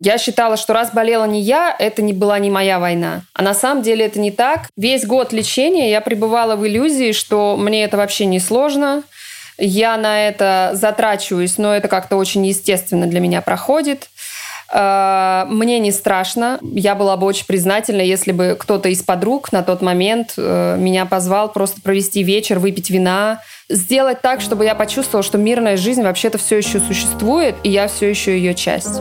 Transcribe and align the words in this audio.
Я 0.00 0.18
считала, 0.18 0.56
что 0.56 0.74
раз 0.74 0.92
болела 0.92 1.24
не 1.24 1.40
я, 1.40 1.74
это 1.78 2.02
не 2.02 2.12
была 2.12 2.38
не 2.38 2.50
моя 2.50 2.78
война. 2.78 3.22
А 3.32 3.42
на 3.42 3.54
самом 3.54 3.82
деле 3.82 4.04
это 4.04 4.20
не 4.20 4.30
так. 4.30 4.68
Весь 4.76 5.06
год 5.06 5.32
лечения 5.32 5.90
я 5.90 6.00
пребывала 6.00 6.54
в 6.56 6.66
иллюзии, 6.66 7.12
что 7.12 7.56
мне 7.56 7.84
это 7.84 7.96
вообще 7.96 8.26
не 8.26 8.38
сложно. 8.38 9.02
Я 9.58 9.96
на 9.96 10.28
это 10.28 10.72
затрачиваюсь, 10.74 11.56
но 11.56 11.74
это 11.74 11.88
как-то 11.88 12.16
очень 12.16 12.44
естественно 12.46 13.06
для 13.06 13.20
меня 13.20 13.40
проходит. 13.40 14.08
А, 14.68 15.46
мне 15.48 15.78
не 15.78 15.92
страшно. 15.92 16.58
Я 16.60 16.94
была 16.94 17.16
бы 17.16 17.26
очень 17.26 17.46
признательна, 17.46 18.02
если 18.02 18.32
бы 18.32 18.56
кто-то 18.58 18.90
из 18.90 19.02
подруг 19.02 19.52
на 19.52 19.62
тот 19.62 19.80
момент 19.80 20.34
э, 20.36 20.76
меня 20.78 21.06
позвал 21.06 21.50
просто 21.52 21.80
провести 21.80 22.22
вечер, 22.22 22.58
выпить 22.58 22.90
вина, 22.90 23.40
сделать 23.70 24.20
так, 24.20 24.40
чтобы 24.40 24.64
я 24.64 24.74
почувствовала, 24.74 25.22
что 25.22 25.38
мирная 25.38 25.76
жизнь 25.76 26.02
вообще-то 26.02 26.36
все 26.38 26.58
еще 26.58 26.80
существует, 26.80 27.54
и 27.62 27.70
я 27.70 27.88
все 27.88 28.10
еще 28.10 28.36
ее 28.36 28.54
часть. 28.54 29.00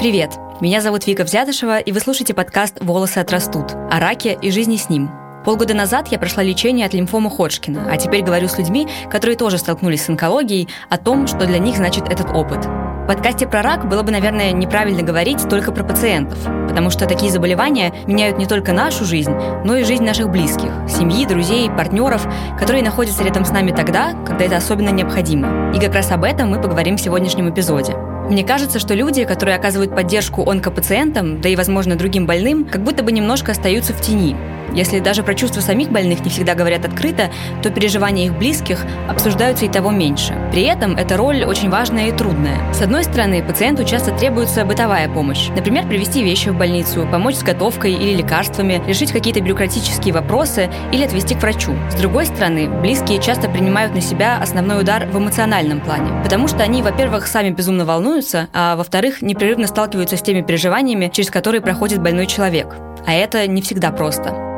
Привет! 0.00 0.30
Меня 0.62 0.80
зовут 0.80 1.06
Вика 1.06 1.24
Взятышева, 1.24 1.78
и 1.78 1.92
вы 1.92 2.00
слушаете 2.00 2.32
подкаст 2.32 2.78
«Волосы 2.80 3.18
отрастут» 3.18 3.72
о 3.90 4.00
раке 4.00 4.32
и 4.40 4.50
жизни 4.50 4.78
с 4.78 4.88
ним. 4.88 5.10
Полгода 5.44 5.74
назад 5.74 6.08
я 6.08 6.18
прошла 6.18 6.42
лечение 6.42 6.86
от 6.86 6.94
лимфомы 6.94 7.28
Ходжкина, 7.28 7.86
а 7.86 7.98
теперь 7.98 8.22
говорю 8.22 8.48
с 8.48 8.56
людьми, 8.56 8.88
которые 9.10 9.36
тоже 9.36 9.58
столкнулись 9.58 10.02
с 10.02 10.08
онкологией, 10.08 10.70
о 10.88 10.96
том, 10.96 11.26
что 11.26 11.44
для 11.44 11.58
них 11.58 11.76
значит 11.76 12.08
этот 12.08 12.30
опыт. 12.30 12.64
В 12.64 13.04
подкасте 13.08 13.46
про 13.46 13.60
рак 13.60 13.90
было 13.90 14.02
бы, 14.02 14.10
наверное, 14.10 14.52
неправильно 14.52 15.02
говорить 15.02 15.46
только 15.50 15.70
про 15.70 15.84
пациентов, 15.84 16.38
потому 16.66 16.88
что 16.88 17.04
такие 17.04 17.30
заболевания 17.30 17.92
меняют 18.06 18.38
не 18.38 18.46
только 18.46 18.72
нашу 18.72 19.04
жизнь, 19.04 19.34
но 19.66 19.76
и 19.76 19.84
жизнь 19.84 20.04
наших 20.04 20.30
близких, 20.30 20.70
семьи, 20.88 21.26
друзей, 21.26 21.68
партнеров, 21.68 22.26
которые 22.58 22.82
находятся 22.82 23.22
рядом 23.22 23.44
с 23.44 23.50
нами 23.50 23.70
тогда, 23.70 24.14
когда 24.26 24.46
это 24.46 24.56
особенно 24.56 24.88
необходимо. 24.88 25.74
И 25.76 25.78
как 25.78 25.94
раз 25.94 26.10
об 26.10 26.24
этом 26.24 26.48
мы 26.48 26.58
поговорим 26.58 26.96
в 26.96 27.02
сегодняшнем 27.02 27.50
эпизоде. 27.50 27.94
Мне 28.30 28.44
кажется, 28.44 28.78
что 28.78 28.94
люди, 28.94 29.24
которые 29.24 29.56
оказывают 29.56 29.92
поддержку 29.92 30.48
онкопациентам, 30.48 31.40
да 31.40 31.48
и, 31.48 31.56
возможно, 31.56 31.96
другим 31.96 32.26
больным, 32.26 32.64
как 32.64 32.84
будто 32.84 33.02
бы 33.02 33.10
немножко 33.10 33.50
остаются 33.50 33.92
в 33.92 34.00
тени. 34.00 34.36
Если 34.72 35.00
даже 35.00 35.24
про 35.24 35.34
чувства 35.34 35.60
самих 35.60 35.90
больных 35.90 36.24
не 36.24 36.30
всегда 36.30 36.54
говорят 36.54 36.84
открыто, 36.84 37.30
то 37.60 37.70
переживания 37.70 38.26
их 38.26 38.38
близких 38.38 38.86
обсуждаются 39.08 39.64
и 39.64 39.68
того 39.68 39.90
меньше. 39.90 40.32
При 40.52 40.62
этом 40.62 40.94
эта 40.96 41.16
роль 41.16 41.42
очень 41.44 41.70
важная 41.70 42.08
и 42.08 42.12
трудная. 42.12 42.72
С 42.72 42.80
одной 42.80 43.02
стороны, 43.02 43.42
пациенту 43.42 43.82
часто 43.84 44.12
требуется 44.12 44.64
бытовая 44.64 45.08
помощь. 45.08 45.48
Например, 45.56 45.88
привезти 45.88 46.22
вещи 46.22 46.50
в 46.50 46.56
больницу, 46.56 47.08
помочь 47.10 47.34
с 47.34 47.42
готовкой 47.42 47.94
или 47.94 48.14
лекарствами, 48.14 48.80
решить 48.86 49.10
какие-то 49.10 49.40
бюрократические 49.40 50.14
вопросы 50.14 50.70
или 50.92 51.02
отвезти 51.02 51.34
к 51.34 51.42
врачу. 51.42 51.74
С 51.90 51.94
другой 51.94 52.26
стороны, 52.26 52.68
близкие 52.68 53.20
часто 53.20 53.48
принимают 53.48 53.92
на 53.92 54.00
себя 54.00 54.38
основной 54.40 54.82
удар 54.82 55.06
в 55.06 55.18
эмоциональном 55.18 55.80
плане, 55.80 56.12
потому 56.22 56.46
что 56.46 56.62
они, 56.62 56.82
во-первых, 56.82 57.26
сами 57.26 57.50
безумно 57.50 57.84
волнуются, 57.84 58.19
а 58.52 58.76
во-вторых, 58.76 59.22
непрерывно 59.22 59.66
сталкиваются 59.66 60.16
с 60.16 60.22
теми 60.22 60.42
переживаниями, 60.42 61.10
через 61.12 61.30
которые 61.30 61.60
проходит 61.60 62.02
больной 62.02 62.26
человек. 62.26 62.74
А 63.06 63.12
это 63.12 63.46
не 63.46 63.62
всегда 63.62 63.90
просто. 63.90 64.50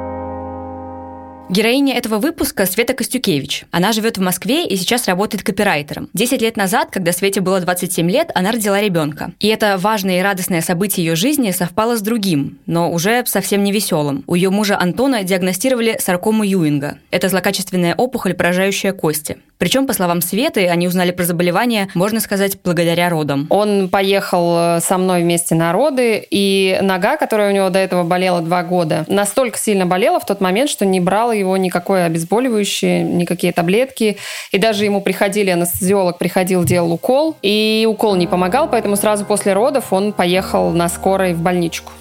Героиня 1.52 1.98
этого 1.98 2.16
выпуска 2.16 2.64
Света 2.64 2.94
Костюкевич. 2.94 3.66
Она 3.70 3.92
живет 3.92 4.16
в 4.16 4.22
Москве 4.22 4.66
и 4.66 4.74
сейчас 4.74 5.06
работает 5.06 5.42
копирайтером. 5.42 6.08
Десять 6.14 6.40
лет 6.40 6.56
назад, 6.56 6.88
когда 6.90 7.12
Свете 7.12 7.42
было 7.42 7.60
27 7.60 8.10
лет, 8.10 8.30
она 8.34 8.52
родила 8.52 8.80
ребенка. 8.80 9.32
И 9.38 9.48
это 9.48 9.76
важное 9.76 10.20
и 10.20 10.22
радостное 10.22 10.62
событие 10.62 11.04
ее 11.04 11.14
жизни 11.14 11.50
совпало 11.50 11.98
с 11.98 12.00
другим, 12.00 12.58
но 12.64 12.90
уже 12.90 13.22
совсем 13.26 13.64
не 13.64 13.70
веселым. 13.70 14.24
У 14.26 14.34
ее 14.34 14.48
мужа 14.48 14.78
Антона 14.80 15.24
диагностировали 15.24 15.98
саркому 16.00 16.42
Юинга. 16.42 16.96
Это 17.10 17.28
злокачественная 17.28 17.94
опухоль, 17.96 18.32
поражающая 18.32 18.94
кости. 18.94 19.36
Причем, 19.62 19.86
по 19.86 19.92
словам 19.92 20.22
Светы, 20.22 20.66
они 20.66 20.88
узнали 20.88 21.12
про 21.12 21.22
заболевание, 21.22 21.86
можно 21.94 22.18
сказать, 22.18 22.58
благодаря 22.64 23.08
родам. 23.08 23.46
Он 23.48 23.88
поехал 23.88 24.56
э, 24.58 24.80
со 24.80 24.98
мной 24.98 25.22
вместе 25.22 25.54
на 25.54 25.72
роды, 25.72 26.26
и 26.28 26.80
нога, 26.82 27.16
которая 27.16 27.52
у 27.52 27.54
него 27.54 27.70
до 27.70 27.78
этого 27.78 28.02
болела 28.02 28.40
два 28.40 28.64
года, 28.64 29.04
настолько 29.06 29.56
сильно 29.60 29.86
болела 29.86 30.18
в 30.18 30.26
тот 30.26 30.40
момент, 30.40 30.68
что 30.68 30.84
не 30.84 30.98
брала 30.98 31.32
его 31.32 31.56
никакое 31.56 32.06
обезболивающее, 32.06 33.04
никакие 33.04 33.52
таблетки. 33.52 34.16
И 34.50 34.58
даже 34.58 34.84
ему 34.84 35.00
приходили, 35.00 35.50
анестезиолог 35.50 36.18
приходил, 36.18 36.64
делал 36.64 36.92
укол, 36.92 37.36
и 37.40 37.86
укол 37.88 38.16
не 38.16 38.26
помогал, 38.26 38.68
поэтому 38.68 38.96
сразу 38.96 39.24
после 39.24 39.52
родов 39.52 39.92
он 39.92 40.12
поехал 40.12 40.72
на 40.72 40.88
скорой 40.88 41.34
в 41.34 41.40
больничку. 41.40 41.92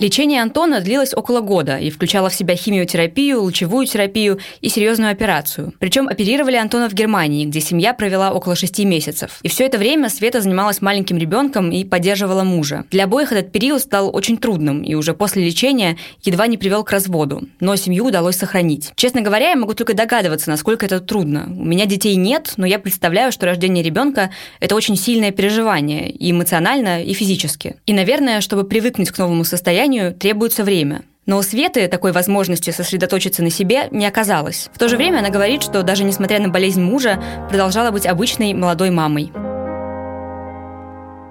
Лечение 0.00 0.40
Антона 0.40 0.80
длилось 0.80 1.12
около 1.12 1.42
года 1.42 1.76
и 1.76 1.90
включало 1.90 2.30
в 2.30 2.34
себя 2.34 2.56
химиотерапию, 2.56 3.42
лучевую 3.42 3.84
терапию 3.86 4.38
и 4.62 4.70
серьезную 4.70 5.12
операцию. 5.12 5.74
Причем 5.78 6.08
оперировали 6.08 6.56
Антона 6.56 6.88
в 6.88 6.94
Германии, 6.94 7.44
где 7.44 7.60
семья 7.60 7.92
провела 7.92 8.32
около 8.32 8.56
шести 8.56 8.86
месяцев. 8.86 9.40
И 9.42 9.48
все 9.50 9.66
это 9.66 9.76
время 9.76 10.08
Света 10.08 10.40
занималась 10.40 10.80
маленьким 10.80 11.18
ребенком 11.18 11.70
и 11.70 11.84
поддерживала 11.84 12.44
мужа. 12.44 12.86
Для 12.90 13.04
обоих 13.04 13.30
этот 13.30 13.52
период 13.52 13.82
стал 13.82 14.08
очень 14.16 14.38
трудным 14.38 14.80
и 14.82 14.94
уже 14.94 15.12
после 15.12 15.44
лечения 15.44 15.98
едва 16.22 16.46
не 16.46 16.56
привел 16.56 16.82
к 16.82 16.92
разводу. 16.92 17.42
Но 17.60 17.76
семью 17.76 18.06
удалось 18.06 18.36
сохранить. 18.36 18.92
Честно 18.94 19.20
говоря, 19.20 19.50
я 19.50 19.56
могу 19.56 19.74
только 19.74 19.92
догадываться, 19.92 20.48
насколько 20.48 20.86
это 20.86 21.00
трудно. 21.00 21.44
У 21.46 21.66
меня 21.66 21.84
детей 21.84 22.16
нет, 22.16 22.54
но 22.56 22.64
я 22.64 22.78
представляю, 22.78 23.32
что 23.32 23.44
рождение 23.44 23.84
ребенка– 23.84 24.30
это 24.60 24.74
очень 24.76 24.96
сильное 24.96 25.30
переживание 25.30 26.10
и 26.10 26.30
эмоционально, 26.30 27.02
и 27.02 27.12
физически. 27.12 27.76
И, 27.84 27.92
наверное, 27.92 28.40
чтобы 28.40 28.64
привыкнуть 28.64 29.10
к 29.10 29.18
новому 29.18 29.44
состоянию, 29.44 29.89
созданию 29.90 30.14
требуется 30.14 30.62
время. 30.64 31.02
Но 31.26 31.38
у 31.38 31.42
Светы 31.42 31.88
такой 31.88 32.12
возможности 32.12 32.70
сосредоточиться 32.70 33.42
на 33.42 33.50
себе 33.50 33.88
не 33.90 34.06
оказалось. 34.06 34.70
В 34.72 34.78
то 34.78 34.88
же 34.88 34.96
время 34.96 35.18
она 35.18 35.28
говорит, 35.28 35.62
что 35.62 35.82
даже 35.82 36.04
несмотря 36.04 36.40
на 36.40 36.48
болезнь 36.48 36.80
мужа, 36.80 37.22
продолжала 37.48 37.90
быть 37.90 38.06
обычной 38.06 38.54
молодой 38.54 38.90
мамой. 38.90 39.32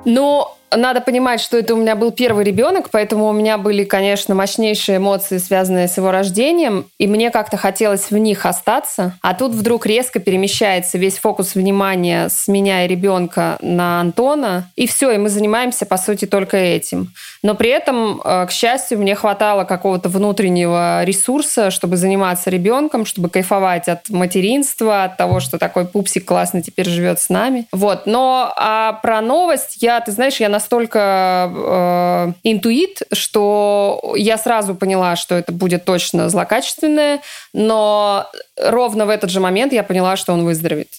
Но 0.05 0.57
надо 0.75 1.01
понимать, 1.01 1.41
что 1.41 1.57
это 1.57 1.73
у 1.73 1.77
меня 1.77 1.95
был 1.95 2.11
первый 2.11 2.43
ребенок, 2.43 2.89
поэтому 2.91 3.27
у 3.27 3.33
меня 3.33 3.57
были, 3.57 3.83
конечно, 3.83 4.35
мощнейшие 4.35 4.97
эмоции, 4.97 5.37
связанные 5.37 5.87
с 5.87 5.97
его 5.97 6.11
рождением, 6.11 6.85
и 6.97 7.07
мне 7.07 7.31
как-то 7.31 7.57
хотелось 7.57 8.11
в 8.11 8.17
них 8.17 8.45
остаться. 8.45 9.13
А 9.21 9.33
тут 9.33 9.53
вдруг 9.53 9.85
резко 9.85 10.19
перемещается 10.19 10.97
весь 10.97 11.17
фокус 11.17 11.55
внимания 11.55 12.29
с 12.29 12.47
меня 12.47 12.85
и 12.85 12.87
ребенка 12.87 13.57
на 13.61 14.01
Антона, 14.01 14.69
и 14.75 14.87
все, 14.87 15.11
и 15.11 15.17
мы 15.17 15.29
занимаемся, 15.29 15.85
по 15.85 15.97
сути, 15.97 16.25
только 16.25 16.57
этим. 16.57 17.11
Но 17.41 17.55
при 17.55 17.69
этом, 17.69 18.21
э, 18.23 18.45
к 18.47 18.51
счастью, 18.51 18.99
мне 18.99 19.15
хватало 19.15 19.63
какого-то 19.63 20.09
внутреннего 20.09 21.03
ресурса, 21.03 21.71
чтобы 21.71 21.97
заниматься 21.97 22.49
ребенком, 22.49 23.05
чтобы 23.05 23.29
кайфовать 23.29 23.87
от 23.87 24.09
материнства, 24.09 25.05
от 25.05 25.17
того, 25.17 25.39
что 25.39 25.57
такой 25.57 25.85
пупсик 25.85 26.25
классно 26.25 26.61
теперь 26.61 26.89
живет 26.89 27.19
с 27.19 27.29
нами. 27.29 27.67
Вот. 27.71 28.05
Но 28.05 28.51
а 28.55 28.93
про 28.93 29.21
новость 29.21 29.81
я, 29.81 30.01
ты 30.01 30.11
знаешь, 30.11 30.39
я 30.39 30.49
настолько 30.59 31.49
э, 31.49 32.33
интуит, 32.43 33.03
что 33.13 34.13
я 34.17 34.37
сразу 34.37 34.75
поняла, 34.75 35.15
что 35.15 35.35
это 35.35 35.53
будет 35.53 35.85
точно 35.85 36.29
злокачественное, 36.29 37.21
но 37.53 38.27
ровно 38.61 39.05
в 39.05 39.09
этот 39.09 39.29
же 39.29 39.39
момент 39.39 39.71
я 39.71 39.83
поняла, 39.83 40.17
что 40.17 40.33
он 40.33 40.43
выздоровеет. 40.43 40.89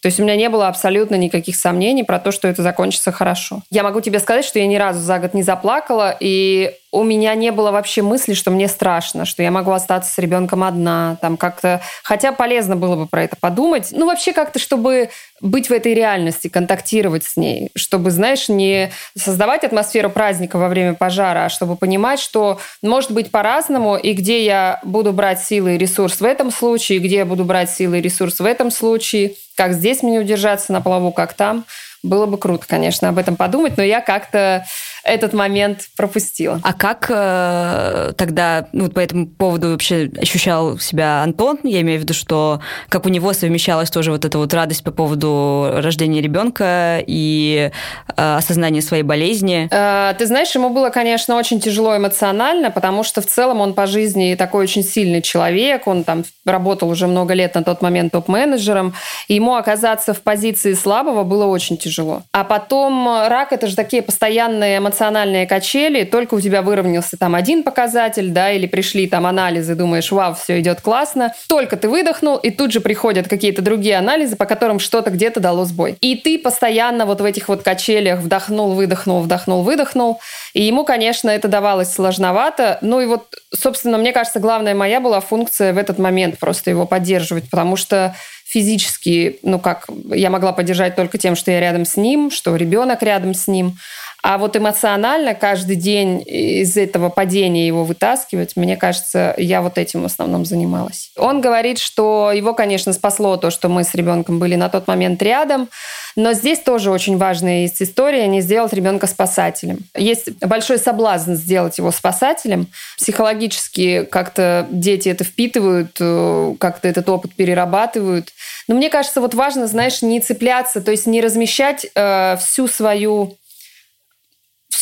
То 0.00 0.06
есть 0.06 0.20
у 0.20 0.22
меня 0.22 0.36
не 0.36 0.48
было 0.48 0.68
абсолютно 0.68 1.16
никаких 1.16 1.56
сомнений 1.56 2.04
про 2.04 2.20
то, 2.20 2.30
что 2.30 2.46
это 2.46 2.62
закончится 2.62 3.10
хорошо. 3.10 3.62
Я 3.70 3.82
могу 3.82 4.00
тебе 4.00 4.20
сказать, 4.20 4.44
что 4.44 4.60
я 4.60 4.66
ни 4.68 4.76
разу 4.76 5.00
за 5.00 5.18
год 5.18 5.34
не 5.34 5.42
заплакала, 5.42 6.16
и 6.20 6.70
у 6.90 7.02
меня 7.02 7.34
не 7.34 7.52
было 7.52 7.70
вообще 7.70 8.00
мысли, 8.00 8.32
что 8.32 8.50
мне 8.50 8.66
страшно, 8.66 9.26
что 9.26 9.42
я 9.42 9.50
могу 9.50 9.72
остаться 9.72 10.10
с 10.10 10.18
ребенком 10.18 10.64
одна, 10.64 11.18
там 11.20 11.36
как-то, 11.36 11.82
хотя 12.02 12.32
полезно 12.32 12.76
было 12.76 12.96
бы 12.96 13.06
про 13.06 13.24
это 13.24 13.36
подумать, 13.38 13.88
ну 13.92 14.06
вообще 14.06 14.32
как-то, 14.32 14.58
чтобы 14.58 15.10
быть 15.40 15.68
в 15.68 15.72
этой 15.72 15.92
реальности, 15.92 16.48
контактировать 16.48 17.24
с 17.24 17.36
ней, 17.36 17.70
чтобы, 17.76 18.10
знаешь, 18.10 18.48
не 18.48 18.90
создавать 19.16 19.64
атмосферу 19.64 20.08
праздника 20.08 20.56
во 20.56 20.68
время 20.68 20.94
пожара, 20.94 21.44
а 21.44 21.48
чтобы 21.48 21.76
понимать, 21.76 22.20
что 22.20 22.58
может 22.82 23.10
быть 23.10 23.30
по-разному, 23.30 23.96
и 23.96 24.14
где 24.14 24.44
я 24.44 24.80
буду 24.82 25.12
брать 25.12 25.42
силы 25.42 25.74
и 25.74 25.78
ресурс 25.78 26.20
в 26.20 26.24
этом 26.24 26.50
случае, 26.50 27.00
где 27.00 27.16
я 27.16 27.26
буду 27.26 27.44
брать 27.44 27.70
силы 27.70 27.98
и 27.98 28.02
ресурс 28.02 28.40
в 28.40 28.44
этом 28.46 28.70
случае, 28.70 29.34
как 29.56 29.74
здесь 29.74 30.02
мне 30.02 30.20
удержаться 30.20 30.72
на 30.72 30.80
плаву, 30.80 31.12
как 31.12 31.34
там. 31.34 31.64
Было 32.04 32.26
бы 32.26 32.38
круто, 32.38 32.64
конечно, 32.66 33.08
об 33.08 33.18
этом 33.18 33.34
подумать, 33.34 33.76
но 33.76 33.82
я 33.82 34.00
как-то 34.00 34.64
этот 35.08 35.32
момент 35.32 35.88
пропустила. 35.96 36.60
А 36.62 36.72
как 36.72 37.06
э, 37.08 38.12
тогда 38.16 38.68
ну, 38.72 38.88
по 38.88 39.00
этому 39.00 39.26
поводу 39.26 39.70
вообще 39.70 40.10
ощущал 40.20 40.78
себя 40.78 41.22
Антон? 41.22 41.58
Я 41.62 41.80
имею 41.80 41.98
в 41.98 42.02
виду, 42.02 42.14
что 42.14 42.60
как 42.88 43.06
у 43.06 43.08
него 43.08 43.32
совмещалась 43.32 43.90
тоже 43.90 44.12
вот 44.12 44.24
эта 44.24 44.38
вот 44.38 44.52
радость 44.54 44.84
по 44.84 44.90
поводу 44.90 45.70
рождения 45.76 46.20
ребенка 46.20 47.02
и 47.06 47.70
э, 48.16 48.36
осознания 48.36 48.82
своей 48.82 49.02
болезни? 49.02 49.68
Э, 49.70 50.14
ты 50.14 50.26
знаешь, 50.26 50.54
ему 50.54 50.70
было, 50.70 50.90
конечно, 50.90 51.36
очень 51.36 51.60
тяжело 51.60 51.96
эмоционально, 51.96 52.70
потому 52.70 53.02
что 53.02 53.20
в 53.20 53.26
целом 53.26 53.60
он 53.60 53.74
по 53.74 53.86
жизни 53.86 54.34
такой 54.38 54.64
очень 54.64 54.84
сильный 54.84 55.22
человек, 55.22 55.86
он 55.86 56.04
там 56.04 56.24
работал 56.44 56.88
уже 56.88 57.06
много 57.06 57.34
лет 57.34 57.54
на 57.54 57.64
тот 57.64 57.82
момент 57.82 58.12
топ-менеджером, 58.12 58.94
и 59.28 59.34
ему 59.34 59.54
оказаться 59.54 60.12
в 60.14 60.20
позиции 60.22 60.74
слабого 60.74 61.24
было 61.24 61.46
очень 61.46 61.78
тяжело. 61.78 62.22
А 62.32 62.44
потом 62.44 63.26
рак– 63.28 63.52
это 63.54 63.66
же 63.66 63.76
такие 63.76 64.02
постоянные 64.02 64.78
эмоциональные 64.78 64.97
эмоциональные 64.98 65.46
качели, 65.46 66.02
только 66.02 66.34
у 66.34 66.40
тебя 66.40 66.60
выровнялся 66.60 67.16
там 67.16 67.36
один 67.36 67.62
показатель, 67.62 68.30
да, 68.30 68.50
или 68.50 68.66
пришли 68.66 69.06
там 69.06 69.26
анализы, 69.26 69.76
думаешь, 69.76 70.10
вау, 70.10 70.34
все 70.34 70.58
идет 70.60 70.80
классно, 70.80 71.32
только 71.48 71.76
ты 71.76 71.88
выдохнул, 71.88 72.36
и 72.36 72.50
тут 72.50 72.72
же 72.72 72.80
приходят 72.80 73.28
какие-то 73.28 73.62
другие 73.62 73.96
анализы, 73.96 74.34
по 74.34 74.44
которым 74.44 74.80
что-то 74.80 75.10
где-то 75.10 75.38
дало 75.38 75.64
сбой. 75.66 75.96
И 76.00 76.16
ты 76.16 76.38
постоянно 76.38 77.06
вот 77.06 77.20
в 77.20 77.24
этих 77.24 77.48
вот 77.48 77.62
качелях 77.62 78.18
вдохнул, 78.18 78.74
выдохнул, 78.74 79.20
вдохнул, 79.20 79.62
выдохнул, 79.62 80.18
и 80.52 80.62
ему, 80.62 80.84
конечно, 80.84 81.30
это 81.30 81.46
давалось 81.46 81.92
сложновато. 81.92 82.78
Ну 82.80 83.00
и 83.00 83.06
вот, 83.06 83.36
собственно, 83.54 83.98
мне 83.98 84.12
кажется, 84.12 84.40
главная 84.40 84.74
моя 84.74 85.00
была 85.00 85.20
функция 85.20 85.72
в 85.72 85.78
этот 85.78 85.98
момент 85.98 86.38
просто 86.38 86.70
его 86.70 86.86
поддерживать, 86.86 87.48
потому 87.48 87.76
что 87.76 88.16
физически, 88.44 89.38
ну 89.42 89.60
как, 89.60 89.86
я 90.10 90.30
могла 90.30 90.52
поддержать 90.52 90.96
только 90.96 91.18
тем, 91.18 91.36
что 91.36 91.50
я 91.50 91.60
рядом 91.60 91.84
с 91.84 91.96
ним, 91.96 92.30
что 92.30 92.56
ребенок 92.56 93.02
рядом 93.02 93.34
с 93.34 93.46
ним. 93.46 93.76
А 94.22 94.36
вот 94.36 94.56
эмоционально 94.56 95.34
каждый 95.34 95.76
день 95.76 96.22
из 96.26 96.76
этого 96.76 97.08
падения 97.08 97.66
его 97.66 97.84
вытаскивать, 97.84 98.56
мне 98.56 98.76
кажется, 98.76 99.34
я 99.38 99.62
вот 99.62 99.78
этим 99.78 100.02
в 100.02 100.06
основном 100.06 100.44
занималась. 100.44 101.12
Он 101.16 101.40
говорит, 101.40 101.78
что 101.78 102.32
его, 102.32 102.52
конечно, 102.52 102.92
спасло 102.92 103.36
то, 103.36 103.50
что 103.50 103.68
мы 103.68 103.84
с 103.84 103.94
ребенком 103.94 104.40
были 104.40 104.56
на 104.56 104.68
тот 104.68 104.88
момент 104.88 105.22
рядом, 105.22 105.68
но 106.16 106.32
здесь 106.32 106.58
тоже 106.58 106.90
очень 106.90 107.16
важная 107.16 107.62
есть 107.62 107.80
история 107.80 108.26
не 108.26 108.40
сделать 108.40 108.72
ребенка 108.72 109.06
спасателем. 109.06 109.78
Есть 109.96 110.32
большой 110.44 110.78
соблазн 110.78 111.34
сделать 111.34 111.78
его 111.78 111.92
спасателем. 111.92 112.66
Психологически 112.96 114.04
как-то 114.04 114.66
дети 114.70 115.08
это 115.08 115.22
впитывают, 115.22 115.96
э, 116.00 116.54
как-то 116.58 116.88
этот 116.88 117.08
опыт 117.08 117.34
перерабатывают. 117.36 118.30
Но 118.66 118.74
мне 118.74 118.90
кажется, 118.90 119.20
вот 119.20 119.34
важно, 119.34 119.68
знаешь, 119.68 120.02
не 120.02 120.20
цепляться, 120.20 120.80
то 120.80 120.90
есть 120.90 121.06
не 121.06 121.20
размещать 121.20 121.86
э, 121.94 122.36
всю 122.40 122.66
свою 122.66 123.36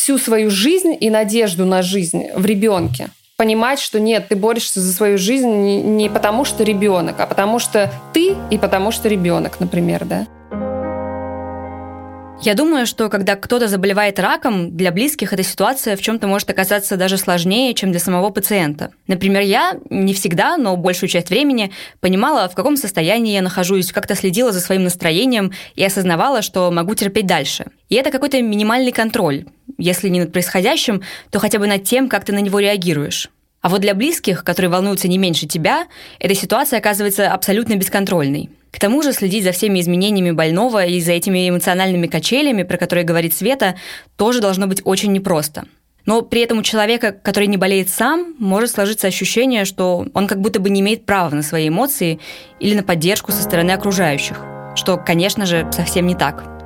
всю 0.07 0.17
свою 0.17 0.49
жизнь 0.49 0.95
и 0.97 1.09
надежду 1.09 1.65
на 1.65 1.81
жизнь 1.81 2.27
в 2.33 2.45
ребенке. 2.45 3.09
Понимать, 3.35 3.77
что 3.77 3.99
нет, 3.99 4.29
ты 4.29 4.37
борешься 4.37 4.79
за 4.79 4.93
свою 4.93 5.17
жизнь 5.17 5.49
не, 5.49 6.09
потому, 6.09 6.45
что 6.45 6.63
ребенок, 6.63 7.19
а 7.19 7.27
потому 7.27 7.59
что 7.59 7.91
ты 8.13 8.33
и 8.49 8.57
потому, 8.57 8.91
что 8.91 9.09
ребенок, 9.09 9.59
например, 9.59 10.05
да. 10.05 10.25
Я 12.43 12.53
думаю, 12.53 12.85
что 12.85 13.09
когда 13.09 13.35
кто-то 13.35 13.67
заболевает 13.67 14.19
раком, 14.19 14.77
для 14.77 14.91
близких 14.91 15.33
эта 15.33 15.43
ситуация 15.43 15.97
в 15.97 16.01
чем-то 16.01 16.27
может 16.27 16.49
оказаться 16.49 16.95
даже 16.95 17.17
сложнее, 17.17 17.73
чем 17.73 17.91
для 17.91 17.99
самого 17.99 18.29
пациента. 18.29 18.91
Например, 19.07 19.41
я 19.41 19.77
не 19.89 20.13
всегда, 20.13 20.55
но 20.57 20.77
большую 20.77 21.09
часть 21.09 21.29
времени 21.29 21.71
понимала, 21.99 22.47
в 22.47 22.53
каком 22.53 22.77
состоянии 22.77 23.33
я 23.33 23.41
нахожусь, 23.41 23.91
как-то 23.91 24.15
следила 24.15 24.51
за 24.51 24.61
своим 24.61 24.83
настроением 24.83 25.51
и 25.75 25.83
осознавала, 25.83 26.41
что 26.41 26.69
могу 26.71 26.93
терпеть 26.93 27.25
дальше. 27.25 27.65
И 27.89 27.95
это 27.95 28.11
какой-то 28.11 28.41
минимальный 28.41 28.91
контроль. 28.91 29.45
Если 29.79 30.07
не 30.07 30.19
над 30.19 30.31
происходящим, 30.31 31.01
то 31.31 31.39
хотя 31.39 31.57
бы 31.59 31.67
над 31.67 31.83
тем, 31.83 32.07
как 32.07 32.23
ты 32.23 32.33
на 32.33 32.39
него 32.39 32.59
реагируешь. 32.59 33.29
А 33.61 33.69
вот 33.69 33.81
для 33.81 33.95
близких, 33.95 34.43
которые 34.43 34.69
волнуются 34.69 35.07
не 35.07 35.17
меньше 35.17 35.47
тебя, 35.47 35.87
эта 36.19 36.35
ситуация 36.35 36.79
оказывается 36.79 37.31
абсолютно 37.33 37.75
бесконтрольной. 37.75 38.49
К 38.71 38.79
тому 38.79 39.01
же 39.01 39.13
следить 39.13 39.43
за 39.43 39.51
всеми 39.51 39.79
изменениями 39.79 40.31
больного 40.31 40.85
и 40.85 40.99
за 40.99 41.13
этими 41.13 41.49
эмоциональными 41.49 42.07
качелями, 42.07 42.63
про 42.63 42.77
которые 42.77 43.05
говорит 43.05 43.33
Света, 43.33 43.75
тоже 44.17 44.41
должно 44.41 44.67
быть 44.67 44.81
очень 44.83 45.11
непросто. 45.11 45.65
Но 46.05 46.21
при 46.21 46.41
этом 46.41 46.59
у 46.59 46.63
человека, 46.63 47.11
который 47.11 47.47
не 47.47 47.57
болеет 47.57 47.89
сам, 47.89 48.33
может 48.39 48.71
сложиться 48.71 49.07
ощущение, 49.07 49.65
что 49.65 50.05
он 50.13 50.27
как 50.27 50.39
будто 50.39 50.59
бы 50.59 50.69
не 50.69 50.79
имеет 50.79 51.05
права 51.05 51.35
на 51.35 51.43
свои 51.43 51.67
эмоции 51.67 52.19
или 52.59 52.75
на 52.75 52.83
поддержку 52.83 53.31
со 53.31 53.43
стороны 53.43 53.71
окружающих, 53.71 54.37
что, 54.75 54.97
конечно 54.97 55.45
же, 55.45 55.69
совсем 55.73 56.07
не 56.07 56.15
так. 56.15 56.56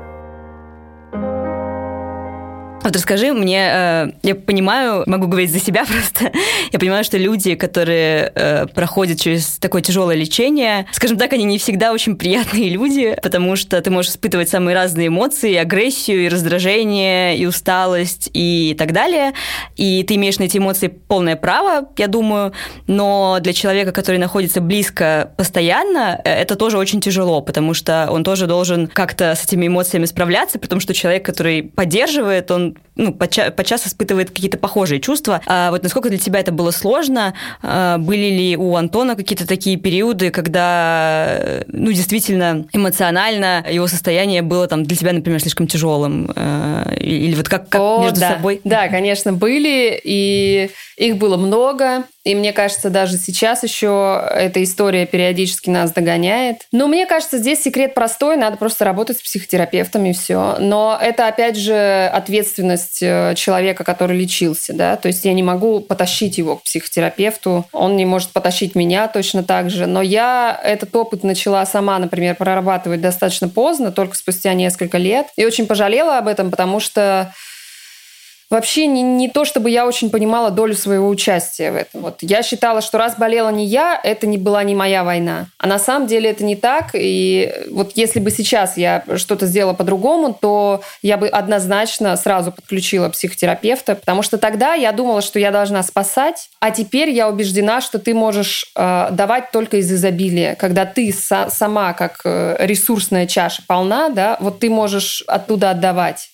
Вот 2.84 2.96
расскажи 2.96 3.32
мне, 3.32 3.70
э, 3.72 4.12
я 4.24 4.34
понимаю, 4.34 5.04
могу 5.06 5.28
говорить 5.28 5.52
за 5.52 5.60
себя 5.60 5.86
просто, 5.90 6.32
я 6.72 6.80
понимаю, 6.80 7.04
что 7.04 7.18
люди, 7.18 7.54
которые 7.54 8.32
э, 8.34 8.66
проходят 8.68 9.20
через 9.20 9.60
такое 9.60 9.84
тяжелое 9.84 10.16
лечение, 10.16 10.88
скажем 10.92 11.18
так, 11.18 11.32
они 11.34 11.44
не 11.44 11.60
всегда 11.60 11.94
очень 11.94 12.16
приятные 12.16 12.70
люди, 12.72 13.16
потому 13.22 13.56
что 13.56 13.80
ты 13.82 13.92
можешь 13.92 14.12
испытывать 14.12 14.50
самые 14.50 14.76
разные 14.76 15.08
эмоции, 15.08 15.52
и 15.52 15.58
агрессию, 15.58 16.26
и 16.26 16.28
раздражение, 16.28 17.38
и 17.38 17.46
усталость, 17.46 18.32
и 18.34 18.76
так 18.78 18.94
далее. 18.94 19.34
И 19.76 20.04
ты 20.04 20.16
имеешь 20.16 20.40
на 20.40 20.44
эти 20.44 20.58
эмоции 20.58 20.88
полное 20.88 21.36
право, 21.36 21.88
я 21.98 22.08
думаю, 22.08 22.54
но 22.88 23.38
для 23.42 23.54
человека, 23.54 23.92
который 23.92 24.18
находится 24.18 24.60
близко 24.60 25.32
постоянно, 25.38 26.20
э, 26.24 26.34
это 26.34 26.56
тоже 26.56 26.80
очень 26.80 27.00
тяжело, 27.00 27.42
потому 27.42 27.76
что 27.76 28.08
он 28.10 28.24
тоже 28.24 28.48
должен 28.48 28.88
как-то 28.88 29.36
с 29.36 29.46
этими 29.46 29.68
эмоциями 29.68 30.06
справляться, 30.06 30.58
потому 30.58 30.82
что 30.82 30.96
человек, 30.96 31.24
который 31.24 31.62
поддерживает, 31.62 32.50
он 32.50 32.71
ну, 32.96 33.14
подчас, 33.14 33.52
подчас 33.54 33.88
испытывает 33.88 34.30
какие-то 34.30 34.58
похожие 34.58 35.00
чувства. 35.00 35.42
А 35.46 35.72
вот 35.72 35.84
насколько 35.84 36.10
для 36.10 36.18
тебя 36.18 36.40
это 36.40 36.52
было 36.52 36.72
сложно? 36.72 37.34
А, 37.62 37.98
были 37.98 38.30
ли 38.30 38.58
у 38.58 38.76
Антона 38.76 39.16
какие-то 39.16 39.48
такие 39.48 39.78
периоды, 39.78 40.30
когда, 40.30 41.64
ну, 41.68 41.92
действительно 41.92 42.66
эмоционально 42.74 43.66
его 43.70 43.88
состояние 43.88 44.42
было 44.42 44.68
там 44.68 44.84
для 44.84 44.96
тебя, 44.96 45.14
например, 45.14 45.42
слишком 45.42 45.68
тяжелым? 45.68 46.32
А, 46.36 46.94
или 46.96 47.34
вот 47.36 47.50
как, 47.50 47.70
как 47.70 47.82
О, 47.82 48.04
между 48.04 48.20
да. 48.20 48.36
собой? 48.36 48.62
Да, 48.64 48.88
конечно, 48.88 49.34
были, 49.34 50.00
и 50.04 50.70
их 50.98 51.18
было 51.18 51.38
много. 51.38 52.04
И 52.24 52.36
мне 52.36 52.54
кажется, 52.54 52.92
даже 52.92 53.18
сейчас 53.18 53.64
еще 53.64 54.24
эта 54.32 54.62
история 54.64 55.08
периодически 55.08 55.72
нас 55.72 55.92
догоняет. 55.92 56.68
Но 56.72 56.88
мне 56.88 57.08
кажется, 57.08 57.40
здесь 57.40 57.64
секрет 57.64 57.96
простой, 57.96 58.38
надо 58.38 58.58
просто 58.58 58.86
работать 58.86 59.18
с 59.18 59.22
психотерапевтами 59.22 60.10
и 60.10 60.14
все. 60.14 60.58
Но 60.60 60.98
это, 61.02 61.28
опять 61.28 61.58
же, 61.58 62.08
ответственность 62.14 62.61
э, 63.02 63.34
человека, 63.36 63.84
который 63.84 64.18
лечился, 64.18 64.74
да, 64.74 64.96
то 64.96 65.08
есть 65.08 65.26
я 65.26 65.34
не 65.34 65.44
могу 65.44 65.80
потащить 65.80 66.38
его 66.38 66.58
к 66.58 66.64
психотерапевту, 66.64 67.66
он 67.72 67.96
не 67.96 68.06
может 68.06 68.30
потащить 68.30 68.76
меня 68.76 69.08
точно 69.08 69.44
так 69.44 69.70
же. 69.70 69.88
Но 69.88 70.02
я 70.02 70.60
этот 70.64 70.96
опыт 70.96 71.24
начала 71.24 71.66
сама, 71.66 71.98
например, 72.00 72.36
прорабатывать 72.36 73.02
достаточно 73.02 73.50
поздно, 73.50 73.92
только 73.92 74.16
спустя 74.16 74.54
несколько 74.54 74.98
лет. 74.98 75.28
И 75.36 75.46
очень 75.46 75.68
пожалела 75.68 76.18
об 76.18 76.28
этом, 76.28 76.52
потому 76.52 76.80
что 76.80 77.34
вообще 78.52 78.86
не, 78.86 79.02
не 79.02 79.30
то, 79.30 79.46
чтобы 79.46 79.70
я 79.70 79.88
очень 79.88 80.12
понимала 80.12 80.52
долю 80.52 80.76
своего 80.76 81.08
участия 81.08 81.72
в 81.72 81.76
этом. 81.76 82.02
Вот 82.02 82.18
я 82.22 82.44
считала, 82.44 82.82
что 82.82 82.98
раз 82.98 83.18
болела 83.18 83.50
не 83.50 83.66
я, 83.66 84.00
это 84.04 84.28
не 84.28 84.38
была 84.38 84.64
не 84.64 84.76
моя 84.76 85.04
война. 85.04 85.48
А 85.58 85.68
на 85.68 85.80
самом 85.80 86.08
деле 86.08 86.30
это 86.30 86.44
не 86.44 86.56
так. 86.56 86.92
И 86.94 87.52
вот 87.72 87.94
если 87.96 88.20
бы 88.20 88.30
сейчас 88.30 88.78
я 88.78 89.04
что-то 89.16 89.46
сделала 89.48 89.74
по-другому, 89.74 90.38
то 90.40 90.82
я 91.02 91.18
бы 91.18 91.30
однозначно 91.30 92.16
сразу 92.18 92.52
подключила 92.52 93.10
психотерапевта, 93.10 93.96
потому 93.96 94.22
что 94.22 94.38
тогда 94.38 94.74
я 94.74 94.92
думала, 94.92 95.22
что 95.22 95.40
я 95.40 95.52
должна 95.52 95.82
спасать, 95.82 96.50
а 96.60 96.72
теперь 96.72 97.10
я 97.10 97.30
убеждена, 97.30 97.80
что 97.80 98.00
ты 98.00 98.14
можешь 98.14 98.66
э, 98.76 99.08
давать 99.12 99.52
только 99.52 99.78
из 99.78 99.92
изобилия, 99.92 100.56
когда 100.56 100.86
ты 100.86 101.10
са- 101.10 101.50
сама 101.50 101.94
как 101.94 102.20
э, 102.26 102.58
ресурсная 102.60 103.28
чаша 103.28 103.64
полна, 103.66 104.10
да, 104.10 104.36
вот 104.42 104.60
ты 104.60 104.70
можешь 104.70 105.24
оттуда 105.26 105.70
отдавать 105.70 106.32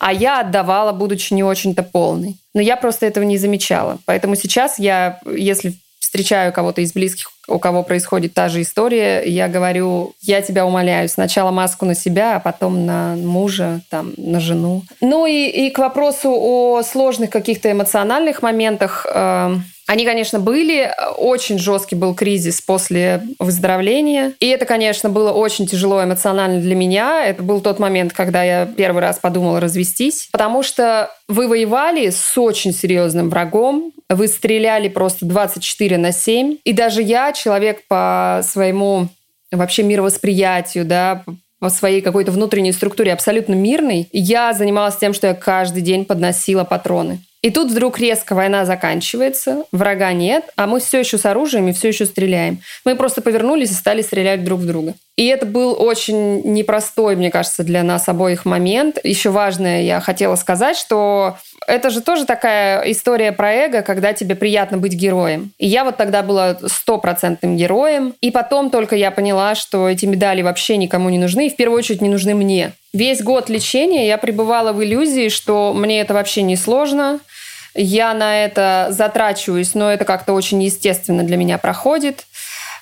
а 0.00 0.12
я 0.12 0.40
отдавала, 0.40 0.92
будучи 0.92 1.34
не 1.34 1.44
очень-то 1.44 1.82
полной. 1.82 2.36
Но 2.54 2.60
я 2.60 2.76
просто 2.76 3.06
этого 3.06 3.22
не 3.22 3.36
замечала. 3.36 3.98
Поэтому 4.06 4.34
сейчас 4.34 4.78
я, 4.78 5.20
если 5.30 5.74
встречаю 6.00 6.52
кого-то 6.52 6.80
из 6.80 6.92
близких, 6.92 7.30
у 7.46 7.58
кого 7.58 7.82
происходит 7.82 8.32
та 8.32 8.48
же 8.48 8.62
история, 8.62 9.22
я 9.24 9.46
говорю, 9.46 10.14
я 10.22 10.40
тебя 10.40 10.64
умоляю, 10.64 11.08
сначала 11.08 11.50
маску 11.50 11.84
на 11.84 11.94
себя, 11.94 12.36
а 12.36 12.40
потом 12.40 12.86
на 12.86 13.14
мужа, 13.14 13.82
там, 13.90 14.14
на 14.16 14.40
жену. 14.40 14.82
Ну 15.02 15.26
и, 15.26 15.46
и 15.46 15.70
к 15.70 15.78
вопросу 15.78 16.30
о 16.32 16.82
сложных 16.82 17.30
каких-то 17.30 17.70
эмоциональных 17.70 18.42
моментах. 18.42 19.06
Э, 19.12 19.54
они, 19.90 20.04
конечно, 20.04 20.38
были. 20.38 20.94
Очень 21.16 21.58
жесткий 21.58 21.96
был 21.96 22.14
кризис 22.14 22.60
после 22.60 23.24
выздоровления. 23.40 24.34
И 24.38 24.46
это, 24.46 24.64
конечно, 24.64 25.10
было 25.10 25.32
очень 25.32 25.66
тяжело 25.66 26.00
эмоционально 26.04 26.60
для 26.60 26.76
меня. 26.76 27.24
Это 27.26 27.42
был 27.42 27.60
тот 27.60 27.80
момент, 27.80 28.12
когда 28.12 28.44
я 28.44 28.66
первый 28.66 29.00
раз 29.00 29.18
подумала 29.18 29.58
развестись. 29.58 30.28
Потому 30.30 30.62
что 30.62 31.10
вы 31.26 31.48
воевали 31.48 32.10
с 32.10 32.38
очень 32.38 32.72
серьезным 32.72 33.30
врагом. 33.30 33.90
Вы 34.08 34.28
стреляли 34.28 34.86
просто 34.86 35.26
24 35.26 35.98
на 35.98 36.12
7. 36.12 36.58
И 36.62 36.72
даже 36.72 37.02
я, 37.02 37.32
человек 37.32 37.80
по 37.88 38.42
своему 38.44 39.08
вообще 39.50 39.82
мировосприятию, 39.82 40.84
да, 40.84 41.24
по 41.58 41.68
своей 41.68 42.00
какой-то 42.00 42.30
внутренней 42.30 42.70
структуре 42.70 43.12
абсолютно 43.12 43.54
мирный, 43.54 44.08
я 44.12 44.52
занималась 44.52 44.98
тем, 44.98 45.14
что 45.14 45.26
я 45.26 45.34
каждый 45.34 45.82
день 45.82 46.04
подносила 46.04 46.62
патроны. 46.62 47.18
И 47.42 47.50
тут 47.50 47.70
вдруг 47.70 47.98
резко 47.98 48.34
война 48.34 48.66
заканчивается, 48.66 49.64
врага 49.72 50.12
нет, 50.12 50.44
а 50.56 50.66
мы 50.66 50.78
все 50.78 50.98
еще 51.00 51.16
с 51.16 51.24
оружием 51.24 51.68
и 51.68 51.72
все 51.72 51.88
еще 51.88 52.04
стреляем. 52.04 52.60
Мы 52.84 52.96
просто 52.96 53.22
повернулись 53.22 53.70
и 53.70 53.74
стали 53.74 54.02
стрелять 54.02 54.44
друг 54.44 54.60
в 54.60 54.66
друга. 54.66 54.94
И 55.16 55.26
это 55.26 55.44
был 55.44 55.76
очень 55.78 56.40
непростой, 56.44 57.16
мне 57.16 57.30
кажется, 57.30 57.62
для 57.62 57.82
нас 57.82 58.08
обоих 58.08 58.46
момент. 58.46 58.98
Еще 59.04 59.30
важное 59.30 59.82
я 59.82 60.00
хотела 60.00 60.34
сказать, 60.36 60.76
что 60.78 61.36
это 61.66 61.90
же 61.90 62.00
тоже 62.00 62.24
такая 62.24 62.90
история 62.90 63.32
про 63.32 63.52
эго, 63.52 63.82
когда 63.82 64.14
тебе 64.14 64.34
приятно 64.34 64.78
быть 64.78 64.94
героем. 64.94 65.52
И 65.58 65.66
я 65.66 65.84
вот 65.84 65.98
тогда 65.98 66.22
была 66.22 66.58
стопроцентным 66.66 67.56
героем. 67.56 68.14
И 68.22 68.30
потом 68.30 68.70
только 68.70 68.96
я 68.96 69.10
поняла, 69.10 69.54
что 69.54 69.88
эти 69.88 70.06
медали 70.06 70.40
вообще 70.42 70.78
никому 70.78 71.10
не 71.10 71.18
нужны, 71.18 71.48
и 71.48 71.50
в 71.50 71.56
первую 71.56 71.78
очередь 71.78 72.00
не 72.00 72.08
нужны 72.08 72.34
мне. 72.34 72.72
Весь 72.92 73.22
год 73.22 73.48
лечения 73.48 74.06
я 74.06 74.18
пребывала 74.18 74.72
в 74.72 74.82
иллюзии, 74.82 75.28
что 75.28 75.72
мне 75.72 76.00
это 76.00 76.12
вообще 76.12 76.42
не 76.42 76.56
сложно, 76.56 77.20
я 77.74 78.14
на 78.14 78.44
это 78.44 78.88
затрачиваюсь, 78.90 79.74
но 79.74 79.92
это 79.92 80.04
как-то 80.04 80.32
очень 80.32 80.62
естественно 80.62 81.22
для 81.22 81.36
меня 81.36 81.58
проходит. 81.58 82.26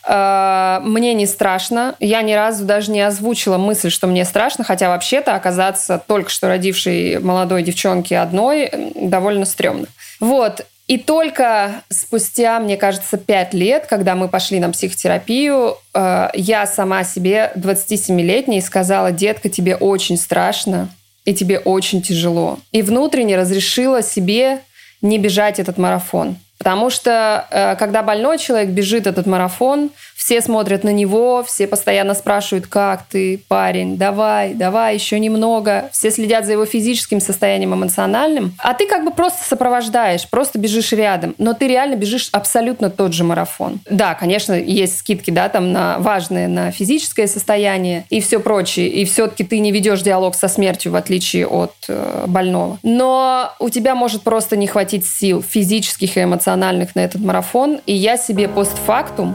Э, 0.07 0.80
мне 0.83 1.14
не 1.14 1.26
страшно. 1.26 1.95
Я 2.00 2.23
ни 2.23 2.33
разу 2.33 2.64
даже 2.64 2.90
не 2.90 3.02
озвучила 3.02 3.59
мысль, 3.59 3.90
что 3.90 4.07
мне 4.07 4.25
страшно, 4.25 4.64
хотя 4.64 4.88
вообще-то 4.88 5.35
оказаться 5.35 6.02
только 6.07 6.30
что 6.30 6.49
родившей 6.49 7.18
молодой 7.18 7.62
девчонке 7.62 8.18
одной 8.18 8.71
довольно 8.95 9.45
стрёмно. 9.45 9.87
Вот. 10.21 10.66
И 10.87 10.97
только 10.97 11.83
спустя, 11.90 12.59
мне 12.61 12.78
кажется, 12.78 13.18
пять 13.18 13.52
лет, 13.52 13.85
когда 13.87 14.14
мы 14.14 14.28
пошли 14.28 14.59
на 14.59 14.71
психотерапию, 14.71 15.76
э, 15.92 16.28
я 16.33 16.66
сама 16.66 17.04
себе 17.04 17.52
27-летней 17.57 18.62
сказала, 18.62 19.12
детка, 19.12 19.50
тебе 19.50 19.76
очень 19.76 20.16
страшно, 20.16 20.88
и 21.26 21.35
тебе 21.35 21.59
очень 21.59 22.00
тяжело. 22.00 22.59
И 22.73 22.80
внутренне 22.80 23.37
разрешила 23.37 24.02
себе 24.02 24.61
не 25.02 25.19
бежать 25.19 25.61
этот 25.61 25.78
марафон. 25.78 26.37
Потому 26.59 26.90
что 26.90 27.47
э, 27.50 27.76
когда 27.76 28.02
больной 28.02 28.38
человек 28.38 28.71
бежит 28.71 29.07
этот 29.07 29.26
марафон, 29.26 29.90
все 30.28 30.42
смотрят 30.42 30.85
на 30.85 30.90
него, 30.90 31.42
все 31.42 31.66
постоянно 31.66 32.12
спрашивают, 32.12 32.66
как 32.66 33.04
ты, 33.08 33.40
парень, 33.49 33.97
давай, 33.97 34.52
давай, 34.52 34.92
еще 34.92 35.18
немного. 35.18 35.88
Все 35.90 36.11
следят 36.11 36.44
за 36.44 36.52
его 36.52 36.66
физическим 36.66 37.18
состоянием, 37.18 37.73
эмоциональным. 37.73 38.52
А 38.58 38.75
ты 38.75 38.87
как 38.87 39.06
бы 39.06 39.11
просто 39.11 39.42
сопровождаешь, 39.49 40.28
просто 40.28 40.58
бежишь 40.58 40.92
рядом. 40.92 41.35
Но 41.38 41.54
ты 41.54 41.66
реально 41.66 41.97
бежишь 41.97 42.28
абсолютно 42.32 42.90
тот 42.90 43.14
же 43.14 43.25
марафон. 43.25 43.80
Да, 43.88 44.12
конечно, 44.12 44.52
есть 44.52 44.99
скидки, 44.99 45.30
да, 45.30 45.49
там 45.49 45.73
на 45.73 45.99
важные, 45.99 46.47
на 46.47 46.73
физическое 46.73 47.26
состояние 47.26 48.04
и 48.11 48.20
все 48.20 48.38
прочее. 48.38 48.88
И 48.88 49.06
все-таки 49.06 49.44
ты 49.44 49.61
не 49.61 49.73
ведешь 49.73 50.02
диалог 50.02 50.35
со 50.35 50.49
смертью, 50.49 50.92
в 50.92 50.97
отличие 50.97 51.47
от 51.47 51.73
э, 51.88 52.25
больного. 52.26 52.78
Но 52.82 53.50
у 53.61 53.70
тебя 53.70 53.94
может 53.94 54.20
просто 54.20 54.58
не 54.58 54.66
хватить 54.66 55.06
сил 55.06 55.42
физических 55.42 56.18
и 56.18 56.25
эмоциональных 56.25 56.94
на 56.94 57.00
этот 57.00 57.23
марафон. 57.23 57.80
И 57.87 57.94
я 57.94 58.18
себе 58.18 58.47
постфактум 58.47 59.35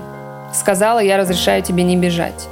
Сказала, 0.53 1.00
я 1.00 1.17
разрешаю 1.17 1.63
тебе 1.63 1.83
не 1.83 1.98
бежать. 1.98 2.48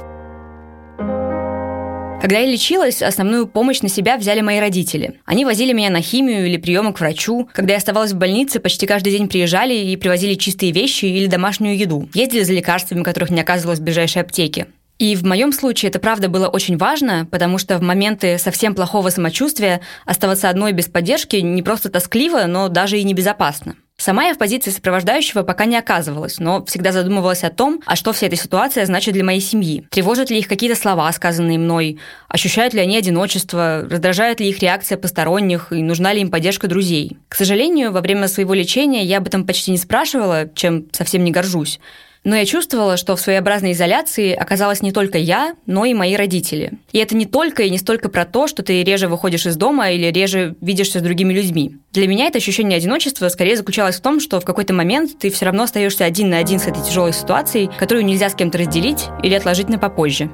Когда 2.22 2.38
я 2.38 2.46
лечилась, 2.46 3.02
основную 3.02 3.48
помощь 3.48 3.80
на 3.80 3.88
себя 3.88 4.16
взяли 4.16 4.42
мои 4.42 4.60
родители. 4.60 5.18
Они 5.24 5.44
возили 5.44 5.72
меня 5.72 5.90
на 5.90 6.00
химию 6.00 6.46
или 6.46 6.56
приемы 6.56 6.92
к 6.92 7.00
врачу. 7.00 7.48
Когда 7.52 7.72
я 7.72 7.78
оставалась 7.78 8.12
в 8.12 8.16
больнице, 8.16 8.60
почти 8.60 8.86
каждый 8.86 9.10
день 9.10 9.28
приезжали 9.28 9.74
и 9.74 9.96
привозили 9.96 10.34
чистые 10.34 10.70
вещи 10.70 11.06
или 11.06 11.26
домашнюю 11.26 11.76
еду. 11.76 12.08
Ездили 12.14 12.44
за 12.44 12.52
лекарствами, 12.52 13.02
которых 13.02 13.30
не 13.30 13.40
оказывалось 13.40 13.80
в 13.80 13.82
ближайшей 13.82 14.22
аптеке. 14.22 14.68
И 14.98 15.16
в 15.16 15.24
моем 15.24 15.52
случае 15.52 15.90
это 15.90 15.98
правда 15.98 16.28
было 16.28 16.46
очень 16.46 16.76
важно, 16.76 17.26
потому 17.28 17.58
что 17.58 17.76
в 17.78 17.82
моменты 17.82 18.38
совсем 18.38 18.76
плохого 18.76 19.10
самочувствия 19.10 19.80
оставаться 20.06 20.48
одной 20.48 20.70
без 20.70 20.86
поддержки 20.86 21.36
не 21.36 21.60
просто 21.60 21.90
тоскливо, 21.90 22.44
но 22.46 22.68
даже 22.68 23.00
и 23.00 23.02
небезопасно. 23.02 23.74
Сама 24.02 24.24
я 24.24 24.34
в 24.34 24.38
позиции 24.38 24.72
сопровождающего 24.72 25.44
пока 25.44 25.64
не 25.64 25.76
оказывалась, 25.76 26.40
но 26.40 26.64
всегда 26.64 26.90
задумывалась 26.90 27.44
о 27.44 27.50
том, 27.50 27.80
а 27.86 27.94
что 27.94 28.12
вся 28.12 28.26
эта 28.26 28.34
ситуация 28.34 28.84
значит 28.84 29.14
для 29.14 29.22
моей 29.22 29.40
семьи. 29.40 29.86
Тревожат 29.90 30.28
ли 30.28 30.40
их 30.40 30.48
какие-то 30.48 30.74
слова, 30.74 31.12
сказанные 31.12 31.56
мной? 31.56 32.00
Ощущают 32.26 32.74
ли 32.74 32.80
они 32.80 32.96
одиночество? 32.96 33.86
Раздражает 33.88 34.40
ли 34.40 34.48
их 34.48 34.58
реакция 34.58 34.98
посторонних? 34.98 35.70
И 35.70 35.84
нужна 35.84 36.12
ли 36.12 36.20
им 36.20 36.32
поддержка 36.32 36.66
друзей? 36.66 37.16
К 37.28 37.36
сожалению, 37.36 37.92
во 37.92 38.00
время 38.00 38.26
своего 38.26 38.54
лечения 38.54 39.04
я 39.04 39.18
об 39.18 39.28
этом 39.28 39.46
почти 39.46 39.70
не 39.70 39.78
спрашивала, 39.78 40.50
чем 40.52 40.86
совсем 40.90 41.22
не 41.22 41.30
горжусь. 41.30 41.78
Но 42.24 42.36
я 42.36 42.44
чувствовала, 42.46 42.96
что 42.96 43.16
в 43.16 43.20
своеобразной 43.20 43.72
изоляции 43.72 44.32
оказалась 44.32 44.80
не 44.80 44.92
только 44.92 45.18
я, 45.18 45.56
но 45.66 45.84
и 45.84 45.92
мои 45.92 46.14
родители. 46.14 46.74
И 46.92 46.98
это 46.98 47.16
не 47.16 47.26
только 47.26 47.64
и 47.64 47.70
не 47.70 47.78
столько 47.78 48.08
про 48.08 48.24
то, 48.24 48.46
что 48.46 48.62
ты 48.62 48.84
реже 48.84 49.08
выходишь 49.08 49.46
из 49.46 49.56
дома 49.56 49.90
или 49.90 50.06
реже 50.06 50.54
видишься 50.60 51.00
с 51.00 51.02
другими 51.02 51.32
людьми. 51.32 51.78
Для 51.90 52.06
меня 52.06 52.26
это 52.26 52.38
ощущение 52.38 52.76
одиночества 52.76 53.28
скорее 53.28 53.56
заключалось 53.56 53.96
в 53.96 54.02
том, 54.02 54.20
что 54.20 54.38
в 54.38 54.44
какой-то 54.44 54.72
момент 54.72 55.18
ты 55.18 55.30
все 55.30 55.46
равно 55.46 55.64
остаешься 55.64 56.04
один 56.04 56.30
на 56.30 56.38
один 56.38 56.60
с 56.60 56.68
этой 56.68 56.82
тяжелой 56.84 57.12
ситуацией, 57.12 57.68
которую 57.76 58.04
нельзя 58.04 58.30
с 58.30 58.36
кем-то 58.36 58.56
разделить 58.56 59.06
или 59.24 59.34
отложить 59.34 59.68
на 59.68 59.78
попозже. 59.78 60.30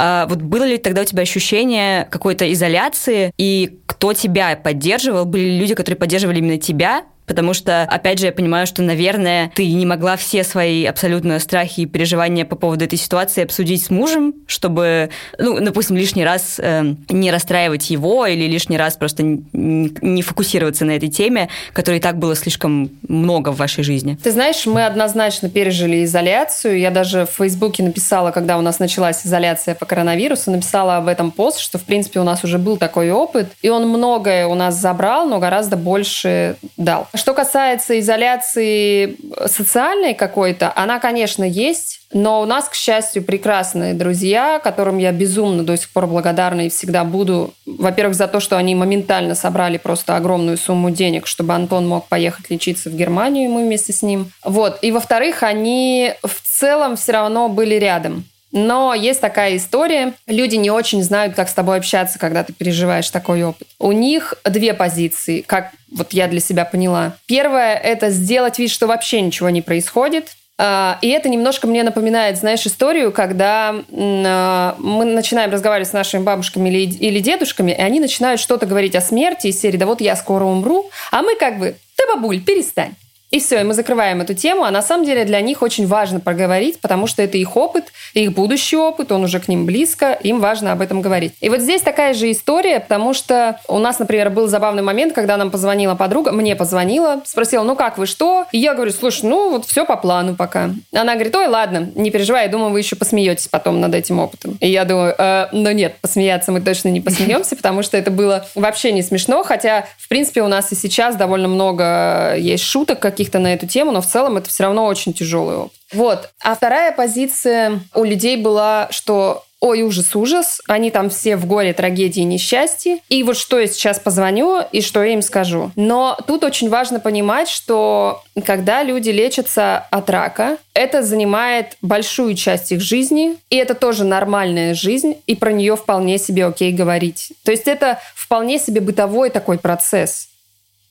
А 0.00 0.26
вот 0.28 0.40
было 0.40 0.62
ли 0.62 0.78
тогда 0.78 1.02
у 1.02 1.04
тебя 1.04 1.22
ощущение 1.22 2.04
какой-то 2.04 2.50
изоляции, 2.52 3.32
и 3.36 3.80
кто 3.86 4.12
тебя 4.12 4.54
поддерживал? 4.54 5.24
Были 5.24 5.58
люди, 5.58 5.74
которые 5.74 5.98
поддерживали 5.98 6.38
именно 6.38 6.56
тебя, 6.56 7.02
Потому 7.28 7.52
что, 7.52 7.82
опять 7.82 8.18
же, 8.18 8.26
я 8.26 8.32
понимаю, 8.32 8.66
что, 8.66 8.82
наверное, 8.82 9.52
ты 9.54 9.70
не 9.70 9.86
могла 9.86 10.16
все 10.16 10.42
свои 10.42 10.86
абсолютно 10.86 11.38
страхи 11.38 11.82
и 11.82 11.86
переживания 11.86 12.44
по 12.46 12.56
поводу 12.56 12.86
этой 12.86 12.98
ситуации 12.98 13.44
обсудить 13.44 13.84
с 13.84 13.90
мужем, 13.90 14.34
чтобы, 14.46 15.10
ну, 15.38 15.60
допустим, 15.60 15.96
лишний 15.96 16.24
раз 16.24 16.58
э, 16.58 16.94
не 17.10 17.30
расстраивать 17.30 17.90
его 17.90 18.26
или 18.26 18.46
лишний 18.46 18.78
раз 18.78 18.96
просто 18.96 19.22
не 19.22 20.22
фокусироваться 20.22 20.86
на 20.86 20.92
этой 20.92 21.10
теме, 21.10 21.48
которой 21.72 21.98
и 21.98 22.00
так 22.00 22.18
было 22.18 22.34
слишком 22.34 22.90
много 23.06 23.50
в 23.50 23.56
вашей 23.56 23.84
жизни. 23.84 24.18
Ты 24.22 24.30
знаешь, 24.30 24.64
мы 24.66 24.86
однозначно 24.86 25.50
пережили 25.50 26.04
изоляцию. 26.04 26.78
Я 26.78 26.90
даже 26.90 27.26
в 27.26 27.36
Фейсбуке 27.36 27.82
написала, 27.82 28.30
когда 28.30 28.56
у 28.56 28.62
нас 28.62 28.78
началась 28.78 29.26
изоляция 29.26 29.74
по 29.74 29.84
коронавирусу, 29.84 30.50
написала 30.50 30.96
об 30.96 31.08
этом 31.08 31.30
пост, 31.30 31.58
что, 31.58 31.78
в 31.78 31.82
принципе, 31.82 32.20
у 32.20 32.24
нас 32.24 32.42
уже 32.42 32.58
был 32.58 32.78
такой 32.78 33.10
опыт, 33.10 33.48
и 33.60 33.68
он 33.68 33.86
многое 33.88 34.46
у 34.46 34.54
нас 34.54 34.76
забрал, 34.76 35.28
но 35.28 35.38
гораздо 35.38 35.76
больше 35.76 36.56
дал. 36.76 37.06
Что 37.18 37.34
касается 37.34 37.98
изоляции 37.98 39.16
социальной 39.46 40.14
какой-то, 40.14 40.72
она, 40.76 41.00
конечно, 41.00 41.42
есть, 41.42 42.02
но 42.12 42.40
у 42.40 42.44
нас, 42.44 42.68
к 42.68 42.74
счастью, 42.74 43.24
прекрасные 43.24 43.92
друзья, 43.92 44.60
которым 44.62 44.98
я 44.98 45.10
безумно 45.10 45.64
до 45.64 45.76
сих 45.76 45.90
пор 45.90 46.06
благодарна 46.06 46.66
и 46.66 46.68
всегда 46.68 47.02
буду. 47.02 47.52
Во-первых, 47.66 48.14
за 48.14 48.28
то, 48.28 48.38
что 48.38 48.56
они 48.56 48.76
моментально 48.76 49.34
собрали 49.34 49.78
просто 49.78 50.14
огромную 50.14 50.56
сумму 50.56 50.90
денег, 50.90 51.26
чтобы 51.26 51.54
Антон 51.54 51.88
мог 51.88 52.06
поехать 52.06 52.50
лечиться 52.50 52.88
в 52.88 52.94
Германию, 52.94 53.46
и 53.46 53.52
мы 53.52 53.64
вместе 53.64 53.92
с 53.92 54.02
ним. 54.02 54.30
Вот. 54.44 54.78
И, 54.82 54.92
во-вторых, 54.92 55.42
они 55.42 56.12
в 56.22 56.40
целом 56.40 56.96
все 56.96 57.12
равно 57.12 57.48
были 57.48 57.74
рядом. 57.74 58.24
Но 58.52 58.94
есть 58.94 59.20
такая 59.20 59.56
история. 59.56 60.14
Люди 60.26 60.56
не 60.56 60.70
очень 60.70 61.02
знают, 61.02 61.34
как 61.34 61.48
с 61.48 61.54
тобой 61.54 61.78
общаться, 61.78 62.18
когда 62.18 62.44
ты 62.44 62.52
переживаешь 62.52 63.10
такой 63.10 63.42
опыт. 63.42 63.68
У 63.78 63.92
них 63.92 64.34
две 64.44 64.74
позиции, 64.74 65.42
как 65.42 65.72
вот 65.90 66.12
я 66.12 66.28
для 66.28 66.40
себя 66.40 66.64
поняла. 66.64 67.16
Первое– 67.26 67.74
это 67.76 68.10
сделать 68.10 68.58
вид, 68.58 68.70
что 68.70 68.86
вообще 68.86 69.20
ничего 69.20 69.50
не 69.50 69.62
происходит. 69.62 70.36
А, 70.60 70.98
и 71.02 71.08
это 71.08 71.28
немножко 71.28 71.68
мне 71.68 71.84
напоминает, 71.84 72.36
знаешь, 72.36 72.66
историю, 72.66 73.12
когда 73.12 73.76
а, 73.92 74.74
мы 74.78 75.04
начинаем 75.04 75.52
разговаривать 75.52 75.88
с 75.88 75.92
нашими 75.92 76.22
бабушками 76.22 76.68
или 76.68 77.20
дедушками, 77.20 77.70
и 77.70 77.80
они 77.80 78.00
начинают 78.00 78.40
что-то 78.40 78.66
говорить 78.66 78.96
о 78.96 79.00
смерти 79.00 79.48
из 79.48 79.60
серии 79.60 79.76
«Да 79.76 79.86
вот 79.86 80.00
я 80.00 80.16
скоро 80.16 80.44
умру», 80.44 80.90
а 81.12 81.22
мы 81.22 81.36
как 81.36 81.58
бы 81.58 81.76
«Да, 81.96 82.14
бабуль, 82.14 82.40
перестань». 82.40 82.94
И 83.30 83.40
все, 83.40 83.60
и 83.60 83.62
мы 83.62 83.74
закрываем 83.74 84.20
эту 84.22 84.34
тему. 84.34 84.64
А 84.64 84.70
на 84.70 84.82
самом 84.82 85.04
деле 85.04 85.24
для 85.24 85.40
них 85.40 85.60
очень 85.60 85.86
важно 85.86 86.18
проговорить, 86.18 86.80
потому 86.80 87.06
что 87.06 87.22
это 87.22 87.36
их 87.36 87.56
опыт, 87.56 87.84
их 88.14 88.32
будущий 88.32 88.76
опыт, 88.76 89.12
он 89.12 89.24
уже 89.24 89.38
к 89.38 89.48
ним 89.48 89.66
близко, 89.66 90.12
им 90.12 90.40
важно 90.40 90.72
об 90.72 90.80
этом 90.80 91.02
говорить. 91.02 91.34
И 91.40 91.50
вот 91.50 91.60
здесь 91.60 91.82
такая 91.82 92.14
же 92.14 92.30
история, 92.30 92.80
потому 92.80 93.12
что 93.12 93.60
у 93.68 93.78
нас, 93.78 93.98
например, 93.98 94.30
был 94.30 94.48
забавный 94.48 94.82
момент, 94.82 95.12
когда 95.12 95.36
нам 95.36 95.50
позвонила 95.50 95.94
подруга, 95.94 96.32
мне 96.32 96.56
позвонила, 96.56 97.20
спросила, 97.26 97.62
ну 97.64 97.76
как 97.76 97.98
вы, 97.98 98.06
что? 98.06 98.46
И 98.52 98.58
я 98.58 98.74
говорю, 98.74 98.92
слушай, 98.92 99.24
ну 99.24 99.50
вот 99.50 99.66
все 99.66 99.84
по 99.84 99.96
плану 99.96 100.34
пока. 100.34 100.70
Она 100.94 101.14
говорит, 101.14 101.34
ой, 101.36 101.48
ладно, 101.48 101.90
не 101.94 102.10
переживай, 102.10 102.46
я 102.46 102.50
думаю, 102.50 102.70
вы 102.70 102.78
еще 102.78 102.96
посмеетесь 102.96 103.48
потом 103.48 103.80
над 103.80 103.94
этим 103.94 104.18
опытом. 104.20 104.56
И 104.60 104.68
я 104.68 104.84
думаю, 104.84 105.14
э, 105.18 105.48
ну 105.52 105.70
нет, 105.72 105.96
посмеяться 106.00 106.50
мы 106.50 106.62
точно 106.62 106.88
не 106.88 107.02
посмеемся, 107.02 107.56
потому 107.56 107.82
что 107.82 107.98
это 107.98 108.10
было 108.10 108.46
вообще 108.54 108.92
не 108.92 109.02
смешно, 109.02 109.42
хотя, 109.42 109.86
в 109.98 110.08
принципе, 110.08 110.42
у 110.42 110.48
нас 110.48 110.72
и 110.72 110.74
сейчас 110.74 111.16
довольно 111.16 111.48
много 111.48 112.34
есть 112.38 112.64
шуток, 112.64 113.00
как 113.00 113.17
каких-то 113.18 113.40
на 113.40 113.52
эту 113.52 113.66
тему, 113.66 113.90
но 113.90 114.00
в 114.00 114.06
целом 114.06 114.36
это 114.36 114.48
все 114.48 114.62
равно 114.62 114.86
очень 114.86 115.12
тяжелый 115.12 115.56
опыт. 115.56 115.72
Вот. 115.92 116.30
А 116.40 116.54
вторая 116.54 116.92
позиция 116.92 117.80
у 117.92 118.04
людей 118.04 118.36
была, 118.36 118.86
что 118.92 119.44
ой, 119.60 119.82
ужас, 119.82 120.14
ужас, 120.14 120.60
они 120.68 120.92
там 120.92 121.10
все 121.10 121.36
в 121.36 121.44
горе, 121.46 121.72
трагедии, 121.72 122.20
несчастье. 122.20 122.98
И 123.08 123.24
вот 123.24 123.36
что 123.36 123.58
я 123.58 123.66
сейчас 123.66 123.98
позвоню 123.98 124.62
и 124.70 124.80
что 124.80 125.02
я 125.02 125.14
им 125.14 125.22
скажу. 125.22 125.72
Но 125.74 126.16
тут 126.28 126.44
очень 126.44 126.68
важно 126.68 127.00
понимать, 127.00 127.48
что 127.48 128.22
когда 128.46 128.84
люди 128.84 129.10
лечатся 129.10 129.78
от 129.90 130.08
рака, 130.10 130.58
это 130.74 131.02
занимает 131.02 131.76
большую 131.82 132.36
часть 132.36 132.70
их 132.70 132.80
жизни, 132.80 133.36
и 133.50 133.56
это 133.56 133.74
тоже 133.74 134.04
нормальная 134.04 134.74
жизнь, 134.74 135.16
и 135.26 135.34
про 135.34 135.50
нее 135.50 135.74
вполне 135.74 136.18
себе 136.18 136.46
окей 136.46 136.70
говорить. 136.70 137.32
То 137.44 137.50
есть 137.50 137.66
это 137.66 137.98
вполне 138.14 138.60
себе 138.60 138.80
бытовой 138.80 139.30
такой 139.30 139.58
процесс. 139.58 140.28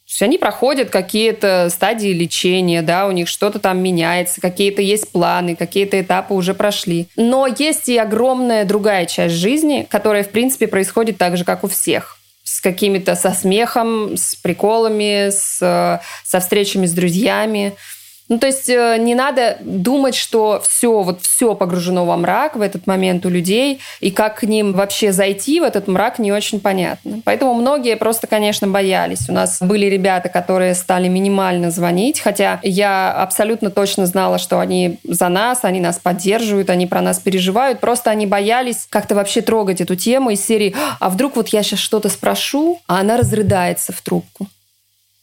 То 0.07 0.11
есть 0.11 0.21
они 0.21 0.37
проходят 0.37 0.89
какие-то 0.89 1.67
стадии 1.69 2.13
лечения, 2.13 2.81
да, 2.81 3.07
у 3.07 3.11
них 3.11 3.27
что-то 3.27 3.59
там 3.59 3.83
меняется, 3.83 4.39
какие-то 4.39 4.81
есть 4.81 5.11
планы, 5.11 5.57
какие-то 5.57 5.99
этапы 5.99 6.33
уже 6.33 6.53
прошли. 6.53 7.07
Но 7.17 7.45
есть 7.45 7.89
и 7.89 7.97
огромная 7.97 8.63
другая 8.63 9.05
часть 9.05 9.35
жизни, 9.35 9.85
которая, 9.89 10.23
в 10.23 10.29
принципе, 10.29 10.67
происходит 10.67 11.17
так 11.17 11.35
же, 11.35 11.43
как 11.43 11.65
у 11.65 11.67
всех 11.67 12.17
с 12.45 12.61
какими-то 12.61 13.15
со 13.15 13.33
смехом, 13.33 14.15
с 14.15 14.35
приколами, 14.35 15.29
с, 15.29 15.59
со 16.23 16.39
встречами 16.39 16.85
с 16.85 16.93
друзьями. 16.93 17.75
Ну, 18.29 18.39
то 18.39 18.47
есть 18.47 18.69
э, 18.69 18.97
не 18.99 19.15
надо 19.15 19.57
думать, 19.61 20.13
что 20.13 20.61
все, 20.67 21.01
вот 21.01 21.21
все 21.21 21.55
погружено 21.55 22.05
во 22.05 22.17
мрак 22.17 22.57
в 22.57 22.61
этот 22.61 22.85
момент 22.85 23.25
у 23.25 23.29
людей, 23.29 23.79
и 24.01 24.11
как 24.11 24.39
к 24.39 24.43
ним 24.43 24.73
вообще 24.73 25.13
зайти 25.13 25.61
в 25.61 25.63
этот 25.63 25.87
мрак 25.87 26.19
не 26.19 26.33
очень 26.33 26.59
понятно. 26.59 27.21
Поэтому 27.23 27.53
многие 27.53 27.95
просто, 27.95 28.27
конечно, 28.27 28.67
боялись. 28.67 29.29
У 29.29 29.31
нас 29.31 29.61
были 29.61 29.85
ребята, 29.85 30.27
которые 30.27 30.75
стали 30.75 31.07
минимально 31.07 31.71
звонить, 31.71 32.19
хотя 32.19 32.59
я 32.63 33.13
абсолютно 33.13 33.69
точно 33.69 34.05
знала, 34.05 34.39
что 34.39 34.59
они 34.59 34.99
за 35.05 35.29
нас, 35.29 35.59
они 35.63 35.79
нас 35.79 35.97
поддерживают, 35.97 36.69
они 36.69 36.85
про 36.85 37.01
нас 37.01 37.19
переживают, 37.19 37.79
просто 37.79 38.11
они 38.11 38.27
боялись 38.27 38.87
как-то 38.89 39.15
вообще 39.15 39.41
трогать 39.41 39.79
эту 39.79 39.95
тему 39.95 40.31
из 40.31 40.45
серии 40.45 40.75
«А 40.99 41.09
вдруг 41.09 41.37
вот 41.37 41.47
я 41.49 41.63
сейчас 41.63 41.79
что-то 41.79 42.09
спрошу, 42.09 42.81
а 42.87 42.99
она 42.99 43.15
разрыдается 43.15 43.93
в 43.93 44.01
трубку?» 44.01 44.47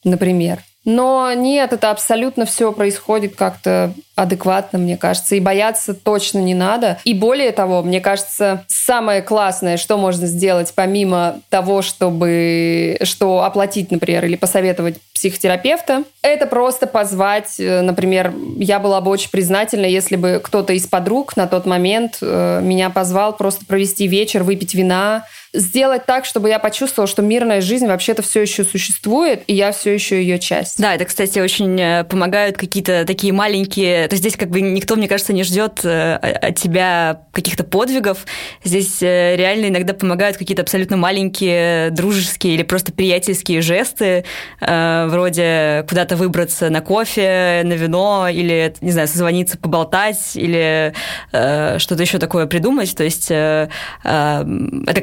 Например. 0.04 0.60
Но 0.84 1.32
нет, 1.32 1.72
это 1.72 1.90
абсолютно 1.90 2.44
все 2.44 2.72
происходит 2.72 3.36
как-то 3.36 3.92
адекватно, 4.16 4.78
мне 4.78 4.96
кажется. 4.96 5.34
И 5.34 5.40
бояться 5.40 5.94
точно 5.94 6.38
не 6.38 6.54
надо. 6.54 6.98
И 7.04 7.14
более 7.14 7.52
того, 7.52 7.82
мне 7.82 8.00
кажется, 8.00 8.64
самое 8.68 9.22
классное, 9.22 9.76
что 9.76 9.96
можно 9.96 10.26
сделать, 10.26 10.72
помимо 10.74 11.40
того, 11.48 11.82
чтобы 11.82 12.98
что 13.02 13.42
оплатить, 13.42 13.90
например, 13.90 14.24
или 14.24 14.36
посоветовать 14.36 15.00
психотерапевта, 15.14 16.04
это 16.22 16.46
просто 16.46 16.86
позвать, 16.86 17.58
э, 17.58 17.80
например, 17.80 18.32
я 18.56 18.78
была 18.78 19.00
бы 19.00 19.10
очень 19.10 19.30
признательна, 19.30 19.86
если 19.86 20.16
бы 20.16 20.40
кто-то 20.42 20.72
из 20.74 20.86
подруг 20.86 21.36
на 21.36 21.46
тот 21.46 21.66
момент 21.66 22.18
э, 22.20 22.60
меня 22.62 22.90
позвал 22.90 23.34
просто 23.34 23.64
провести 23.64 24.06
вечер, 24.06 24.42
выпить 24.42 24.74
вина, 24.74 25.24
сделать 25.54 26.04
так, 26.04 26.24
чтобы 26.24 26.48
я 26.48 26.58
почувствовала, 26.58 27.06
что 27.06 27.22
мирная 27.22 27.60
жизнь 27.60 27.86
вообще-то 27.86 28.22
все 28.22 28.42
еще 28.42 28.64
существует, 28.64 29.42
и 29.46 29.54
я 29.54 29.72
все 29.72 29.94
еще 29.94 30.16
ее 30.16 30.38
часть. 30.38 30.80
Да, 30.80 30.94
это, 30.94 31.04
кстати, 31.04 31.38
очень 31.38 31.80
э, 31.80 32.04
помогают 32.04 32.56
какие-то 32.56 33.04
такие 33.06 33.32
маленькие... 33.32 34.08
То 34.08 34.14
есть 34.14 34.22
здесь 34.22 34.36
как 34.36 34.50
бы 34.50 34.60
никто, 34.60 34.96
мне 34.96 35.08
кажется, 35.08 35.32
не 35.32 35.44
ждет 35.44 35.84
э, 35.84 36.14
от 36.16 36.56
тебя 36.56 37.22
каких-то 37.32 37.62
подвигов. 37.64 38.26
Здесь 38.64 39.00
э, 39.00 39.36
реально 39.36 39.66
иногда 39.66 39.94
помогают 39.94 40.36
какие-то 40.36 40.62
абсолютно 40.62 40.96
маленькие 40.96 41.90
дружеские 41.90 42.54
или 42.54 42.62
просто 42.64 42.92
приятельские 42.92 43.62
жесты, 43.62 44.24
вроде 44.60 45.84
куда-то 45.88 46.16
выбраться 46.16 46.68
на 46.70 46.80
кофе, 46.80 47.62
на 47.64 47.74
вино, 47.74 48.28
или, 48.28 48.74
не 48.80 48.90
знаю, 48.90 49.08
созвониться, 49.08 49.56
поболтать, 49.58 50.32
или 50.34 50.92
что-то 51.30 52.02
еще 52.02 52.18
такое 52.18 52.46
придумать. 52.46 52.94
То 52.96 53.04
есть 53.04 53.30
это, 53.30 54.48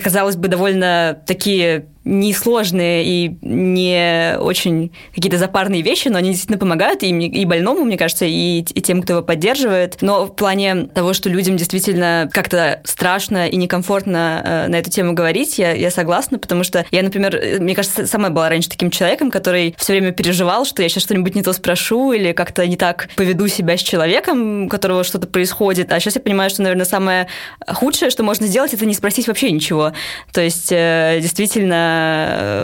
казалось 0.04 0.36
бы, 0.36 0.41
довольно 0.48 1.22
такие 1.26 1.88
несложные 2.04 3.06
и 3.06 3.38
не 3.42 4.36
очень 4.40 4.92
какие-то 5.14 5.38
запарные 5.38 5.82
вещи, 5.82 6.08
но 6.08 6.18
они 6.18 6.30
действительно 6.30 6.58
помогают 6.58 7.04
и, 7.04 7.10
и 7.10 7.46
больному, 7.46 7.84
мне 7.84 7.98
кажется, 7.98 8.26
и, 8.26 8.60
и 8.60 8.82
тем, 8.82 9.04
кто 9.04 9.14
его 9.14 9.22
поддерживает. 9.22 9.98
Но 10.02 10.26
в 10.26 10.36
плане 10.36 10.88
того, 10.88 11.14
что 11.14 11.30
людям 11.30 11.58
действительно 11.58 12.28
как-то 12.32 12.82
страшно 12.86 13.48
и 13.48 13.56
некомфортно 13.56 14.42
э, 14.44 14.68
на 14.68 14.76
эту 14.78 14.90
тему 14.90 15.14
говорить, 15.14 15.60
я, 15.60 15.74
я 15.74 15.92
согласна, 15.92 16.40
потому 16.40 16.64
что 16.64 16.86
я, 16.90 17.04
например, 17.04 17.36
э, 17.36 17.60
мне 17.60 17.76
кажется, 17.76 18.08
сама 18.08 18.30
была 18.30 18.50
раньше 18.50 18.70
таким 18.70 18.90
человеком, 18.90 19.30
который 19.30 19.76
все 19.78 19.94
время 19.94 20.12
переживал, 20.12 20.66
что 20.66 20.82
я 20.82 20.90
сейчас 20.90 21.04
что-нибудь 21.04 21.36
не 21.36 21.44
то 21.44 21.54
спрошу 21.54 22.14
или 22.14 22.32
как-то 22.32 22.66
не 22.66 22.78
так 22.78 23.10
поведу 23.16 23.48
себя 23.48 23.78
с 23.78 23.82
человеком, 23.82 24.66
у 24.66 24.70
которого 24.70 25.04
что-то 25.04 25.28
происходит. 25.28 25.92
А 25.92 26.00
сейчас 26.00 26.16
я 26.16 26.22
понимаю, 26.22 26.50
что, 26.50 26.64
наверное, 26.64 26.86
самое 26.86 27.28
худшее, 27.68 28.10
что 28.10 28.24
можно 28.24 28.48
сделать, 28.48 28.74
это 28.74 28.88
не 28.88 28.96
спросить 28.96 29.28
вообще 29.28 29.52
ничего. 29.52 29.94
То 30.34 30.42
есть, 30.42 30.72
э, 30.72 31.20
действительно, 31.22 31.91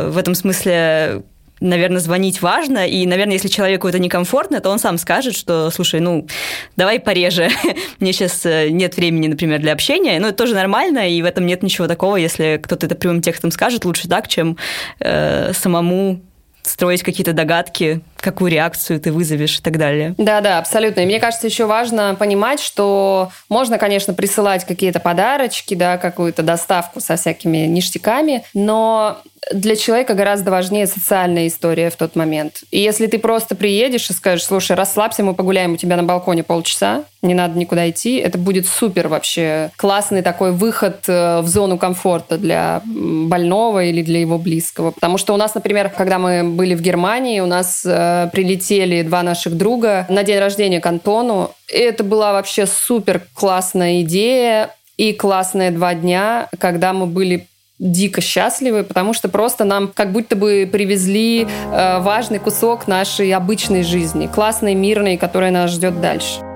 В 0.10 0.17
этом 0.17 0.36
смысле 0.36 1.24
наверное, 1.60 2.00
звонить 2.00 2.41
важно, 2.41 2.88
и, 2.88 3.05
наверное, 3.05 3.34
если 3.34 3.48
человеку 3.48 3.88
это 3.88 4.00
некомфортно, 4.00 4.60
то 4.60 4.69
он 4.69 4.79
сам 4.79 4.98
скажет, 4.98 5.36
что, 5.36 5.69
слушай, 5.72 6.00
ну, 6.00 6.27
давай 6.75 7.00
пореже, 7.00 7.50
мне 8.00 8.13
сейчас 8.13 8.46
э, 8.46 8.69
нет 8.69 8.96
времени, 8.96 9.27
например, 9.27 9.60
для 9.60 9.74
общения, 9.74 10.19
ну, 10.19 10.27
это 10.27 10.38
тоже 10.38 10.53
нормально, 10.53 11.10
и 11.10 11.22
в 11.22 11.25
этом 11.25 11.46
нет 11.46 11.63
ничего 11.63 11.88
такого, 11.88 12.17
если 12.17 12.60
кто-то 12.62 12.86
это 12.86 12.96
прямым 12.96 13.22
текстом 13.22 13.51
скажет, 13.51 13.86
лучше 13.86 14.07
так, 14.07 14.27
чем 14.27 14.57
э, 15.00 15.51
самому 15.53 16.22
строить 16.62 17.01
какие-то 17.01 17.34
догадки, 17.34 18.01
какую 18.27 18.51
реакцию 18.51 19.00
ты 19.00 19.13
вызовешь 19.13 19.60
и 19.60 19.62
так 19.62 19.77
далее. 19.77 20.13
Да, 20.17 20.41
да, 20.41 20.60
абсолютно. 20.60 21.00
И 21.00 21.05
мне 21.05 21.22
кажется, 21.22 21.48
еще 21.48 21.65
важно 21.65 22.13
понимать, 22.19 22.60
что 22.60 23.31
можно, 23.48 23.77
конечно, 23.77 24.13
присылать 24.13 24.65
какие-то 24.65 25.00
подарочки, 25.00 25.75
да, 25.75 25.98
какую-то 25.98 26.43
доставку 26.43 27.00
со 27.00 27.15
всякими 27.15 27.60
ништяками, 27.60 28.43
но 28.53 29.22
для 29.51 29.75
человека 29.75 30.13
гораздо 30.13 30.51
важнее 30.51 30.88
социальная 30.88 31.48
история 31.48 31.90
в 31.90 31.96
тот 31.96 32.16
момент. 32.16 32.63
И 32.72 32.79
если 32.79 33.07
ты 33.07 33.20
просто 33.20 33.55
приедешь 33.55 34.09
и 34.09 34.13
скажешь, 34.13 34.46
слушай, 34.46 34.75
расслабься, 34.75 35.24
мы 35.24 35.33
погуляем 35.33 35.74
у 35.74 35.77
тебя 35.77 35.96
на 35.96 36.03
балконе 36.03 36.44
полчаса, 36.44 37.03
не 37.22 37.33
надо 37.33 37.57
никуда 37.57 37.90
идти, 37.90 38.18
это 38.18 38.37
будет 38.37 38.68
супер 38.68 39.07
вообще 39.07 39.72
классный 39.75 40.22
такой 40.22 40.51
выход 40.51 41.03
э, 41.07 41.42
в 41.42 41.48
зону 41.48 41.77
комфорта 41.77 42.37
для 42.37 42.81
больного 42.85 43.83
или 43.83 44.01
для 44.01 44.20
его 44.20 44.37
близкого. 44.37 44.92
Потому 44.92 45.18
что 45.18 45.33
у 45.33 45.37
нас, 45.37 45.55
например, 45.55 45.90
когда 45.90 46.20
мы 46.20 46.44
были 46.44 46.75
в 46.75 46.81
Германии, 46.81 47.40
у 47.40 47.46
нас 47.46 47.83
э, 47.85 48.17
прилетели 48.25 49.03
два 49.03 49.24
наших 49.24 49.56
друга 49.56 50.06
на 50.10 50.24
день 50.24 50.40
рождения 50.40 50.80
к 50.80 50.86
Антону. 50.86 51.51
И 51.72 51.77
это 51.77 52.03
была 52.03 52.34
вообще 52.34 52.66
супер 52.66 53.22
классная 53.34 54.01
идея 54.01 54.72
и 54.98 55.14
классные 55.14 55.72
два 55.72 55.94
дня, 55.94 56.50
когда 56.60 56.94
мы 56.94 57.06
были 57.06 57.48
дико 57.80 58.22
счастливы, 58.22 58.84
потому 58.84 59.14
что 59.14 59.30
просто 59.30 59.64
нам 59.64 59.88
как 59.94 60.12
будто 60.12 60.36
бы 60.36 60.68
привезли 60.72 61.44
э, 61.44 62.00
важный 62.00 62.40
кусок 62.40 62.88
нашей 62.88 63.32
обычной 63.34 63.84
жизни, 63.84 64.27
классной, 64.27 64.74
мирной, 64.74 65.18
которая 65.18 65.51
нас 65.51 65.72
ждет 65.72 66.01
дальше. 66.01 66.47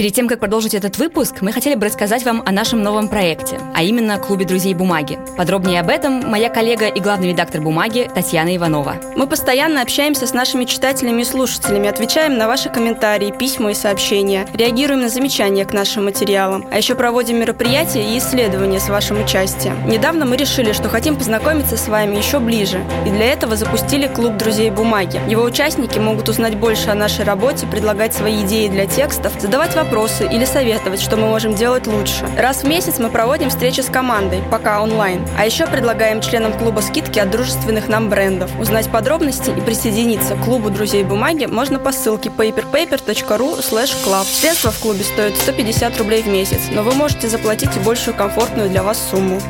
Перед 0.00 0.14
тем, 0.14 0.28
как 0.28 0.40
продолжить 0.40 0.72
этот 0.72 0.96
выпуск, 0.96 1.42
мы 1.42 1.52
хотели 1.52 1.74
бы 1.74 1.84
рассказать 1.84 2.24
вам 2.24 2.42
о 2.46 2.52
нашем 2.52 2.82
новом 2.82 3.06
проекте, 3.06 3.60
а 3.74 3.82
именно 3.82 4.16
Клубе 4.16 4.46
друзей 4.46 4.72
бумаги. 4.72 5.18
Подробнее 5.36 5.80
об 5.80 5.90
этом 5.90 6.26
моя 6.26 6.48
коллега 6.48 6.86
и 6.86 7.00
главный 7.00 7.28
редактор 7.28 7.60
бумаги 7.60 8.10
Татьяна 8.14 8.56
Иванова. 8.56 8.94
Мы 9.14 9.26
постоянно 9.26 9.82
общаемся 9.82 10.26
с 10.26 10.32
нашими 10.32 10.64
читателями 10.64 11.20
и 11.20 11.24
слушателями, 11.26 11.86
отвечаем 11.86 12.38
на 12.38 12.48
ваши 12.48 12.70
комментарии, 12.70 13.30
письма 13.30 13.72
и 13.72 13.74
сообщения, 13.74 14.48
реагируем 14.54 15.02
на 15.02 15.10
замечания 15.10 15.66
к 15.66 15.74
нашим 15.74 16.06
материалам, 16.06 16.66
а 16.72 16.78
еще 16.78 16.94
проводим 16.94 17.38
мероприятия 17.38 18.02
и 18.02 18.16
исследования 18.16 18.80
с 18.80 18.88
вашим 18.88 19.22
участием. 19.22 19.86
Недавно 19.86 20.24
мы 20.24 20.38
решили, 20.38 20.72
что 20.72 20.88
хотим 20.88 21.16
познакомиться 21.16 21.76
с 21.76 21.88
вами 21.88 22.16
еще 22.16 22.38
ближе, 22.38 22.82
и 23.04 23.10
для 23.10 23.34
этого 23.34 23.54
запустили 23.54 24.06
Клуб 24.06 24.38
друзей 24.38 24.70
бумаги. 24.70 25.20
Его 25.28 25.42
участники 25.42 25.98
могут 25.98 26.30
узнать 26.30 26.56
больше 26.56 26.88
о 26.88 26.94
нашей 26.94 27.26
работе, 27.26 27.66
предлагать 27.66 28.14
свои 28.14 28.46
идеи 28.46 28.68
для 28.68 28.86
текстов, 28.86 29.34
задавать 29.38 29.76
вопросы 29.76 29.89
вопросы 29.90 30.24
или 30.24 30.44
советовать, 30.44 31.00
что 31.00 31.16
мы 31.16 31.26
можем 31.26 31.54
делать 31.54 31.88
лучше. 31.88 32.24
Раз 32.38 32.62
в 32.62 32.68
месяц 32.68 33.00
мы 33.00 33.10
проводим 33.10 33.50
встречи 33.50 33.80
с 33.80 33.86
командой, 33.86 34.40
пока 34.48 34.80
онлайн. 34.82 35.26
А 35.36 35.44
еще 35.44 35.66
предлагаем 35.66 36.20
членам 36.20 36.52
клуба 36.52 36.78
скидки 36.78 37.18
от 37.18 37.28
дружественных 37.32 37.88
нам 37.88 38.08
брендов. 38.08 38.56
Узнать 38.60 38.88
подробности 38.88 39.50
и 39.50 39.60
присоединиться 39.60 40.36
к 40.36 40.44
клубу 40.44 40.70
друзей 40.70 41.02
бумаги 41.02 41.46
можно 41.46 41.80
по 41.80 41.90
ссылке 41.90 42.28
paperpaper.ru 42.28 43.58
club. 43.58 44.24
Средства 44.26 44.70
в 44.70 44.78
клубе 44.78 45.02
стоят 45.02 45.36
150 45.36 45.98
рублей 45.98 46.22
в 46.22 46.28
месяц, 46.28 46.60
но 46.70 46.82
вы 46.82 46.94
можете 46.94 47.28
заплатить 47.28 47.76
и 47.76 47.80
большую 47.80 48.14
комфортную 48.14 48.68
для 48.68 48.84
вас 48.84 48.96
сумму. 49.10 49.40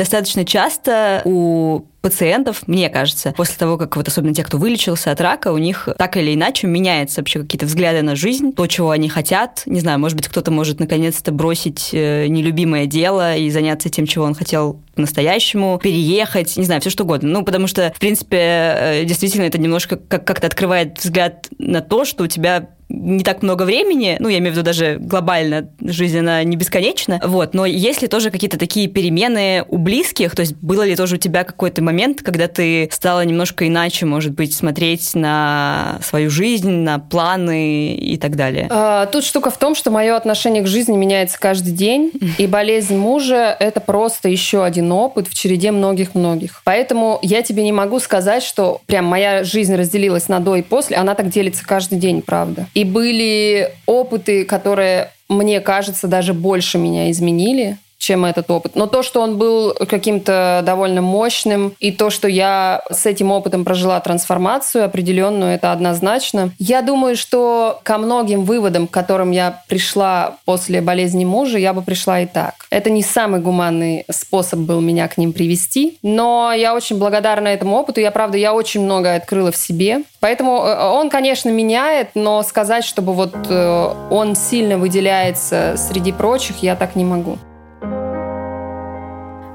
Достаточно 0.00 0.46
часто 0.46 1.20
у 1.26 1.82
пациентов, 2.00 2.66
мне 2.66 2.88
кажется, 2.88 3.34
после 3.36 3.56
того, 3.58 3.76
как 3.76 3.96
вот 3.96 4.08
особенно 4.08 4.34
те, 4.34 4.42
кто 4.42 4.56
вылечился 4.56 5.10
от 5.10 5.20
рака, 5.20 5.52
у 5.52 5.58
них 5.58 5.90
так 5.98 6.16
или 6.16 6.34
иначе 6.34 6.66
меняются 6.66 7.20
вообще 7.20 7.40
какие-то 7.40 7.66
взгляды 7.66 8.00
на 8.00 8.16
жизнь, 8.16 8.54
то, 8.54 8.66
чего 8.66 8.92
они 8.92 9.10
хотят. 9.10 9.62
Не 9.66 9.80
знаю, 9.80 9.98
может 9.98 10.16
быть, 10.16 10.26
кто-то 10.28 10.50
может 10.50 10.80
наконец-то 10.80 11.32
бросить 11.32 11.90
э, 11.92 12.28
нелюбимое 12.28 12.86
дело 12.86 13.36
и 13.36 13.50
заняться 13.50 13.90
тем, 13.90 14.06
чего 14.06 14.24
он 14.24 14.34
хотел 14.34 14.80
по-настоящему, 14.94 15.78
переехать, 15.82 16.56
не 16.56 16.64
знаю, 16.64 16.80
все 16.80 16.88
что 16.88 17.04
угодно. 17.04 17.28
Ну, 17.28 17.44
потому 17.44 17.66
что, 17.66 17.92
в 17.94 18.00
принципе, 18.00 18.38
э, 18.38 19.04
действительно 19.04 19.44
это 19.44 19.58
немножко 19.58 19.96
как-то 19.96 20.46
открывает 20.46 20.98
взгляд 20.98 21.48
на 21.58 21.82
то, 21.82 22.06
что 22.06 22.24
у 22.24 22.26
тебя 22.26 22.70
не 22.90 23.22
так 23.22 23.42
много 23.42 23.62
времени, 23.62 24.16
ну, 24.18 24.28
я 24.28 24.38
имею 24.38 24.52
в 24.52 24.56
виду 24.56 24.64
даже 24.64 24.96
глобально, 24.98 25.70
жизнь, 25.92 26.18
она 26.18 26.42
не 26.44 26.56
бесконечна, 26.56 27.20
вот, 27.24 27.54
но 27.54 27.66
есть 27.66 28.02
ли 28.02 28.08
тоже 28.08 28.30
какие-то 28.30 28.58
такие 28.58 28.88
перемены 28.88 29.64
у 29.68 29.78
близких, 29.78 30.34
то 30.34 30.40
есть 30.40 30.54
было 30.60 30.82
ли 30.82 30.96
тоже 30.96 31.16
у 31.16 31.18
тебя 31.18 31.44
какой-то 31.44 31.82
момент, 31.82 32.22
когда 32.22 32.48
ты 32.48 32.88
стала 32.92 33.24
немножко 33.24 33.66
иначе, 33.66 34.06
может 34.06 34.32
быть, 34.32 34.54
смотреть 34.54 35.14
на 35.14 35.98
свою 36.02 36.30
жизнь, 36.30 36.70
на 36.70 36.98
планы 36.98 37.94
и 37.94 38.16
так 38.16 38.36
далее? 38.36 38.66
А, 38.70 39.06
тут 39.06 39.24
штука 39.24 39.50
в 39.50 39.58
том, 39.58 39.74
что 39.74 39.90
мое 39.90 40.16
отношение 40.16 40.62
к 40.62 40.66
жизни 40.66 40.96
меняется 40.96 41.38
каждый 41.38 41.72
день, 41.72 42.12
и 42.38 42.46
болезнь 42.46 42.96
мужа– 42.96 43.56
это 43.60 43.80
просто 43.80 44.28
еще 44.28 44.64
один 44.64 44.92
опыт 44.92 45.28
в 45.28 45.34
череде 45.34 45.70
многих-многих. 45.70 46.62
Поэтому 46.64 47.18
я 47.22 47.42
тебе 47.42 47.62
не 47.62 47.72
могу 47.72 47.98
сказать, 48.00 48.42
что 48.42 48.80
прям 48.86 49.04
моя 49.04 49.44
жизнь 49.44 49.74
разделилась 49.74 50.28
на 50.28 50.40
до 50.40 50.56
и 50.56 50.62
после, 50.62 50.96
она 50.96 51.14
так 51.14 51.30
делится 51.30 51.64
каждый 51.64 51.98
день, 51.98 52.22
правда. 52.22 52.66
И 52.74 52.84
были 52.84 53.70
опыты, 53.86 54.44
которые, 54.44 55.10
мне 55.30 55.60
кажется, 55.60 56.08
даже 56.08 56.34
больше 56.34 56.76
меня 56.76 57.10
изменили. 57.10 57.78
Чем 58.00 58.24
этот 58.24 58.50
опыт. 58.50 58.72
Но 58.74 58.86
то, 58.86 59.02
что 59.02 59.20
он 59.20 59.36
был 59.36 59.74
каким-то 59.74 60.62
довольно 60.64 61.02
мощным, 61.02 61.74
и 61.78 61.92
то, 61.92 62.08
что 62.08 62.28
я 62.28 62.82
с 62.90 63.04
этим 63.04 63.30
опытом 63.30 63.62
прожила 63.62 64.00
трансформацию 64.00 64.86
определенную, 64.86 65.52
это 65.52 65.70
однозначно. 65.70 66.50
Я 66.58 66.80
думаю, 66.80 67.14
что 67.14 67.78
ко 67.82 67.98
многим 67.98 68.44
выводам, 68.44 68.88
к 68.88 68.90
которым 68.90 69.32
я 69.32 69.62
пришла 69.68 70.36
после 70.46 70.80
болезни 70.80 71.26
мужа, 71.26 71.58
я 71.58 71.74
бы 71.74 71.82
пришла 71.82 72.20
и 72.20 72.26
так. 72.26 72.54
Это 72.70 72.88
не 72.88 73.02
самый 73.02 73.40
гуманный 73.40 74.06
способ 74.10 74.60
был 74.60 74.80
меня 74.80 75.06
к 75.06 75.18
ним 75.18 75.34
привести, 75.34 75.98
но 76.02 76.52
я 76.56 76.74
очень 76.74 76.96
благодарна 76.96 77.48
этому 77.48 77.76
опыту. 77.76 78.00
Я, 78.00 78.10
правда, 78.10 78.38
я 78.38 78.54
очень 78.54 78.80
многое 78.80 79.18
открыла 79.18 79.52
в 79.52 79.56
себе. 79.58 80.04
Поэтому 80.20 80.62
э, 80.64 80.88
он, 80.88 81.10
конечно, 81.10 81.50
меняет, 81.50 82.10
но 82.14 82.42
сказать, 82.42 82.84
чтобы 82.84 83.12
вот 83.12 83.34
э, 83.50 83.94
он 84.10 84.34
сильно 84.36 84.78
выделяется 84.78 85.74
среди 85.76 86.12
прочих, 86.12 86.62
я 86.62 86.76
так 86.76 86.96
не 86.96 87.04
могу. 87.04 87.38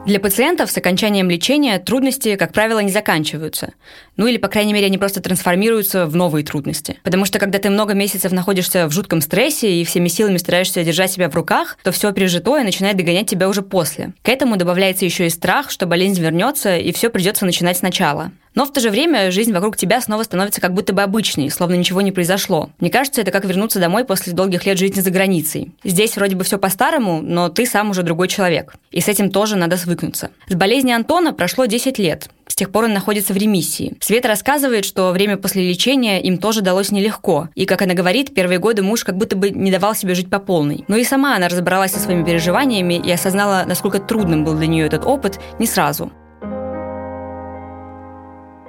Для 0.05 0.19
пациентов 0.19 0.69
с 0.69 0.77
окончанием 0.77 1.31
лечения 1.31 1.79
трудности, 1.79 2.35
как 2.35 2.53
правило, 2.53 2.77
не 2.77 2.91
заканчиваются. 2.91 3.73
Ну 4.17 4.27
или, 4.27 4.37
по 4.37 4.47
крайней 4.47 4.71
мере, 4.71 4.85
они 4.85 4.99
просто 4.99 5.19
трансформируются 5.19 6.05
в 6.05 6.15
новые 6.15 6.45
трудности. 6.45 6.99
Потому 7.01 7.25
что, 7.25 7.39
когда 7.39 7.57
ты 7.57 7.71
много 7.71 7.95
месяцев 7.95 8.31
находишься 8.31 8.85
в 8.85 8.91
жутком 8.91 9.19
стрессе 9.19 9.81
и 9.81 9.83
всеми 9.83 10.07
силами 10.07 10.37
стараешься 10.37 10.83
держать 10.83 11.11
себя 11.11 11.27
в 11.27 11.35
руках, 11.35 11.79
то 11.83 11.91
все 11.91 12.11
пережитое 12.11 12.63
начинает 12.63 12.97
догонять 12.97 13.27
тебя 13.27 13.49
уже 13.49 13.63
после. 13.63 14.13
К 14.21 14.29
этому 14.29 14.57
добавляется 14.57 15.05
еще 15.05 15.25
и 15.25 15.31
страх, 15.31 15.71
что 15.71 15.87
болезнь 15.87 16.21
вернется 16.21 16.77
и 16.77 16.91
все 16.91 17.09
придется 17.09 17.47
начинать 17.47 17.77
сначала. 17.77 18.31
Но 18.55 18.65
в 18.65 18.71
то 18.71 18.79
же 18.79 18.89
время 18.89 19.31
жизнь 19.31 19.51
вокруг 19.51 19.77
тебя 19.77 20.01
снова 20.01 20.23
становится 20.23 20.61
как 20.61 20.73
будто 20.73 20.93
бы 20.93 21.01
обычной, 21.01 21.49
словно 21.51 21.75
ничего 21.75 22.01
не 22.01 22.11
произошло. 22.11 22.69
Мне 22.79 22.89
кажется, 22.89 23.21
это 23.21 23.31
как 23.31 23.45
вернуться 23.45 23.79
домой 23.79 24.05
после 24.05 24.33
долгих 24.33 24.65
лет 24.65 24.77
жизни 24.77 25.01
за 25.01 25.11
границей. 25.11 25.73
Здесь 25.83 26.15
вроде 26.15 26.35
бы 26.35 26.43
все 26.45 26.57
по-старому, 26.57 27.21
но 27.21 27.49
ты 27.49 27.65
сам 27.65 27.89
уже 27.91 28.03
другой 28.03 28.29
человек. 28.29 28.73
И 28.91 29.01
с 29.01 29.09
этим 29.09 29.29
тоже 29.29 29.57
надо 29.57 29.77
свыкнуться. 29.77 30.31
С 30.47 30.55
болезни 30.55 30.91
Антона 30.91 31.33
прошло 31.33 31.65
10 31.65 31.99
лет. 31.99 32.29
С 32.47 32.55
тех 32.55 32.71
пор 32.71 32.85
он 32.85 32.93
находится 32.93 33.33
в 33.33 33.37
ремиссии. 33.37 33.97
Света 33.99 34.29
рассказывает, 34.29 34.85
что 34.85 35.11
время 35.11 35.35
после 35.35 35.67
лечения 35.67 36.21
им 36.21 36.37
тоже 36.37 36.61
далось 36.61 36.91
нелегко. 36.91 37.49
И, 37.55 37.65
как 37.65 37.81
она 37.81 37.93
говорит, 37.93 38.33
первые 38.33 38.59
годы 38.59 38.81
муж 38.81 39.03
как 39.03 39.17
будто 39.17 39.35
бы 39.35 39.49
не 39.49 39.71
давал 39.71 39.95
себе 39.95 40.15
жить 40.15 40.29
по 40.29 40.39
полной. 40.39 40.85
Но 40.87 40.95
и 40.95 41.03
сама 41.03 41.35
она 41.35 41.49
разобралась 41.49 41.91
со 41.91 41.99
своими 41.99 42.23
переживаниями 42.23 42.93
и 42.93 43.11
осознала, 43.11 43.65
насколько 43.67 43.99
трудным 43.99 44.45
был 44.45 44.53
для 44.53 44.67
нее 44.67 44.85
этот 44.85 45.05
опыт 45.05 45.39
не 45.59 45.67
сразу. 45.67 46.13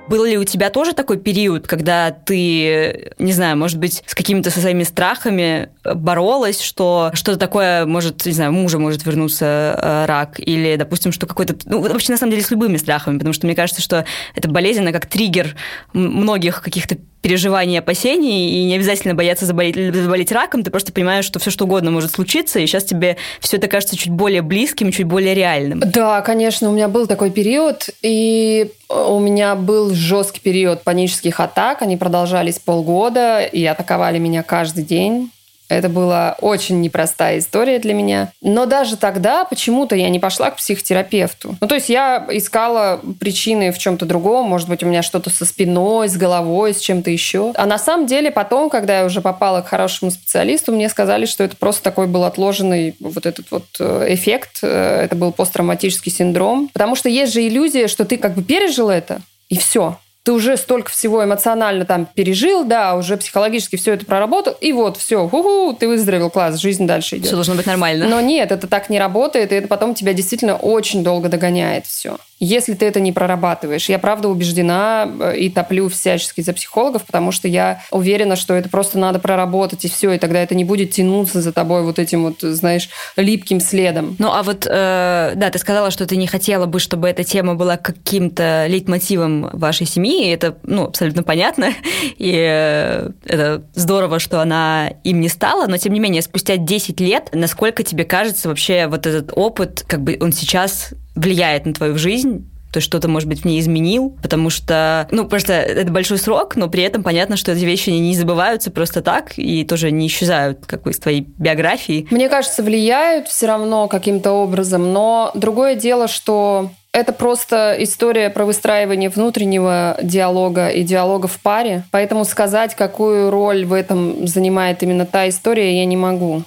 Был 0.09 0.25
ли 0.25 0.39
у 0.39 0.45
тебя 0.45 0.71
тоже 0.71 0.93
такой 0.93 1.19
период, 1.19 1.67
когда 1.67 2.11
ты, 2.11 3.13
не 3.19 3.33
знаю, 3.33 3.57
может 3.57 3.79
быть, 3.79 4.03
с 4.07 4.15
какими-то 4.15 4.51
своими 4.51 4.85
страхами 4.85 5.71
боролась, 5.85 6.61
что 6.61 7.11
что-то 7.15 7.39
такое 7.39 7.87
может, 7.87 8.25
не 8.25 8.33
знаю, 8.33 8.53
мужа 8.53 8.79
может 8.79 9.05
вернуться 9.05 9.45
э, 9.81 10.07
рак, 10.07 10.39
или, 10.39 10.77
допустим, 10.77 11.13
что 11.13 11.27
какой-то... 11.27 11.57
Ну, 11.65 11.81
вообще, 11.81 12.13
на 12.13 12.19
самом 12.19 12.31
деле, 12.31 12.43
с 12.43 12.51
любыми 12.51 12.77
страхами, 12.77 13.19
потому 13.19 13.33
что 13.33 13.47
мне 13.47 13.57
кажется, 13.57 13.83
что 13.83 14.05
эта 14.35 14.49
болезнь, 14.49 14.81
она 14.81 14.93
как 14.93 15.07
триггер 15.07 15.57
многих 15.93 16.63
каких-то 16.63 16.99
переживаний, 17.27 17.81
опасений, 17.81 18.51
и 18.51 18.65
не 18.67 18.77
обязательно 18.77 19.17
бояться 19.17 19.47
заболеть, 19.47 19.75
заболеть 19.97 20.31
раком, 20.31 20.63
ты 20.63 20.71
просто 20.71 20.93
понимаешь, 20.93 21.25
что 21.25 21.41
все 21.41 21.51
что 21.51 21.65
угодно 21.65 21.91
может 21.91 22.13
случиться, 22.13 22.61
и 22.61 22.67
сейчас 22.69 22.85
тебе 22.85 23.17
все 23.41 23.57
это 23.57 23.67
кажется 23.67 23.97
чуть 23.97 24.13
более 24.13 24.43
близким, 24.43 24.93
чуть 24.93 25.07
более 25.07 25.35
реальным. 25.35 25.81
Да, 25.81 26.21
конечно, 26.21 26.71
у 26.71 26.73
меня 26.73 26.87
был 26.87 27.09
такой 27.09 27.33
период, 27.33 27.91
и 28.01 28.71
у 28.89 29.19
меня 29.19 29.57
был 29.57 29.93
жесткий 29.93 30.39
период 30.39 30.85
панических 30.85 31.41
атак, 31.41 31.83
они 31.83 31.97
продолжались 31.97 32.61
полгода, 32.61 33.41
и 33.41 33.65
атаковали 33.65 34.19
меня 34.19 34.45
каждый 34.45 34.85
день. 34.85 35.33
Это 35.69 35.89
была 35.89 36.37
очень 36.41 36.81
непростая 36.81 37.39
история 37.39 37.79
для 37.79 37.95
меня. 37.95 38.33
Но 38.41 38.67
даже 38.67 38.97
тогда 38.97 39.45
почему-то 39.45 39.97
я 39.97 40.09
не 40.09 40.19
пошла 40.19 40.51
к 40.51 40.57
психотерапевту. 40.57 41.57
Ну, 41.61 41.67
то 41.67 41.75
есть 41.75 41.89
я 41.89 42.27
искала 42.31 43.01
причины 43.19 43.73
в 43.73 43.79
чем-то 43.79 44.07
другом. 44.07 44.47
Может 44.47 44.69
быть, 44.69 44.83
у 44.83 44.87
меня 44.87 45.03
что-то 45.03 45.31
со 45.31 45.45
спиной, 45.45 46.09
с 46.09 46.17
головой, 46.17 46.75
с 46.75 46.81
чем-то 46.81 47.11
еще. 47.11 47.53
А 47.57 47.67
на 47.67 47.79
самом 47.79 48.07
деле 48.07 48.31
потом, 48.31 48.71
когда 48.71 49.01
я 49.01 49.05
уже 49.05 49.21
попала 49.21 49.61
к 49.61 49.69
хорошему 49.69 50.11
специалисту, 50.11 50.73
мне 50.73 50.89
сказали, 50.89 51.27
что 51.27 51.45
это 51.45 51.57
просто 51.57 51.83
такой 51.83 52.07
был 52.07 52.25
отложенный 52.25 52.95
вот 53.01 53.27
этот 53.27 53.51
вот 53.51 53.65
э, 53.81 54.07
эффект. 54.11 54.59
Э, 54.63 55.03
это 55.05 55.17
был 55.17 55.33
посттравматический 55.33 56.13
синдром. 56.13 56.71
Потому 56.73 56.95
что 56.95 57.09
есть 57.09 57.33
же 57.33 57.47
иллюзия, 57.47 57.89
что 57.89 58.05
ты 58.05 58.17
как 58.17 58.35
бы 58.35 58.43
пережил 58.43 58.91
это, 58.91 59.21
и 59.49 59.59
все 59.59 59.99
ты 60.27 60.33
уже 60.33 60.57
столько 60.57 60.91
всего 60.91 61.23
эмоционально 61.23 61.85
там 61.85 62.05
пережил, 62.05 62.65
да, 62.65 62.97
уже 62.97 63.17
психологически 63.17 63.77
все 63.77 63.93
это 63.93 64.05
проработал, 64.05 64.57
и 64.61 64.73
вот 64.73 64.97
все, 64.97 65.29
ху-ху, 65.29 65.73
ты 65.73 65.87
выздоровел, 65.87 66.31
класс, 66.31 66.59
жизнь 66.59 66.85
дальше 66.85 67.19
идет. 67.19 67.27
Все 67.27 67.37
должно 67.37 67.55
быть 67.55 67.65
нормально. 67.65 68.09
Но 68.09 68.21
нет, 68.21 68.51
это 68.51 68.67
так 68.67 68.91
не 68.91 68.99
работает, 68.99 69.53
и 69.53 69.55
это 69.55 69.69
потом 69.69 69.95
тебя 69.95 70.13
действительно 70.15 70.57
очень 70.57 71.05
долго 71.05 71.29
догоняет 71.29 71.87
все 71.87 72.17
если 72.39 72.75
ты 72.75 72.87
это 72.87 73.01
не 73.01 73.13
прорабатываешь. 73.13 73.89
Я 73.89 73.99
правда 73.99 74.29
убеждена 74.29 75.09
э, 75.21 75.39
и 75.39 75.51
топлю 75.51 75.89
всячески 75.89 76.43
за 76.43 76.53
психологов, 76.53 77.05
потому 77.05 77.33
что 77.33 77.49
я 77.49 77.83
уверена, 77.91 78.37
что 78.37 78.55
это 78.55 78.69
просто 78.69 78.99
надо 78.99 79.19
проработать, 79.19 79.85
и 79.85 79.89
все, 79.89 80.13
и 80.13 80.19
тогда 80.19 80.43
это 80.43 80.55
не 80.55 80.65
будет 80.65 80.91
тянуться 80.91 81.41
за 81.41 81.53
тобой 81.53 81.83
вот 81.83 81.99
этим 81.99 82.25
вот, 82.25 82.41
знаешь, 82.41 82.91
липким 83.17 83.61
следом. 83.61 84.17
Ну, 84.19 84.33
а 84.33 84.43
вот, 84.43 84.67
э, 84.67 85.33
да, 85.35 85.51
ты 85.51 85.59
сказала, 85.59 85.91
что 85.91 86.07
ты 86.07 86.17
не 86.17 86.27
хотела 86.27 86.67
бы, 86.67 86.79
чтобы 86.79 87.09
эта 87.09 87.25
тема 87.25 87.55
была 87.55 87.79
каким-то 87.79 88.67
лейтмотивом 88.69 89.49
вашей 89.53 89.87
семьи, 89.87 90.16
и 90.25 90.29
это, 90.29 90.59
ну, 90.63 90.85
абсолютно 90.85 91.23
понятно, 91.23 91.71
и 92.19 92.33
э, 92.33 93.11
это 93.25 93.63
здорово, 93.75 94.19
что 94.19 94.41
она 94.41 94.89
им 95.05 95.21
не 95.21 95.29
стала, 95.29 95.67
но, 95.67 95.77
тем 95.77 95.93
не 95.93 96.01
менее, 96.01 96.23
спустя 96.23 96.57
10 96.57 97.01
лет, 97.01 97.31
насколько 97.33 97.83
тебе 97.83 98.05
кажется 98.05 98.49
вообще 98.49 98.87
вот 98.87 99.07
этот 99.07 99.33
опыт, 99.35 99.85
как 99.87 100.03
бы 100.03 100.17
он 100.21 100.33
сейчас 100.33 100.91
влияет 101.15 101.67
на 101.67 101.73
твою 101.73 101.99
жизнь, 101.99 102.49
то 102.77 102.81
что-то, 102.83 103.09
может 103.09 103.27
быть, 103.27 103.41
в 103.41 103.45
ней 103.47 103.59
изменил, 103.59 104.11
потому 104.23 104.51
что, 104.51 105.09
ну, 105.11 105.27
просто 105.27 105.55
это 105.55 105.91
большой 105.91 106.19
срок, 106.19 106.57
но 106.57 106.69
при 106.69 106.83
этом 106.83 107.03
понятно, 107.03 107.39
что 107.39 107.53
эти 107.53 107.65
вещи 107.65 107.89
не 107.89 108.15
забываются 108.15 108.71
просто 108.71 109.01
так 109.01 109.33
и 109.39 109.65
тоже 109.65 109.91
не 109.91 110.09
исчезают 110.09 110.67
как 110.67 110.83
бы 110.83 110.91
из 110.91 110.99
твоей 110.99 111.27
биографии. 111.39 112.07
Мне 112.11 112.29
кажется, 112.29 112.63
влияют 112.63 113.29
все 113.29 113.47
равно 113.47 113.89
каким-то 113.89 114.33
образом, 114.33 114.93
но 114.93 115.31
другое 115.35 115.75
дело, 115.75 116.07
что 116.07 116.71
это 116.97 117.13
просто 117.13 117.77
история 117.81 118.31
про 118.31 118.47
выстраивание 118.47 119.11
внутреннего 119.11 119.99
диалога 120.03 120.69
и 120.69 120.83
диалога 120.83 121.29
в 121.29 121.39
паре. 121.41 121.85
Поэтому 121.91 122.25
сказать, 122.25 122.75
какую 122.75 123.31
роль 123.31 123.67
в 123.67 123.75
этом 123.75 124.27
занимает 124.27 124.83
именно 124.83 125.05
та 125.05 125.29
история, 125.29 125.79
я 125.79 125.85
не 125.85 125.97
могу. 125.99 126.43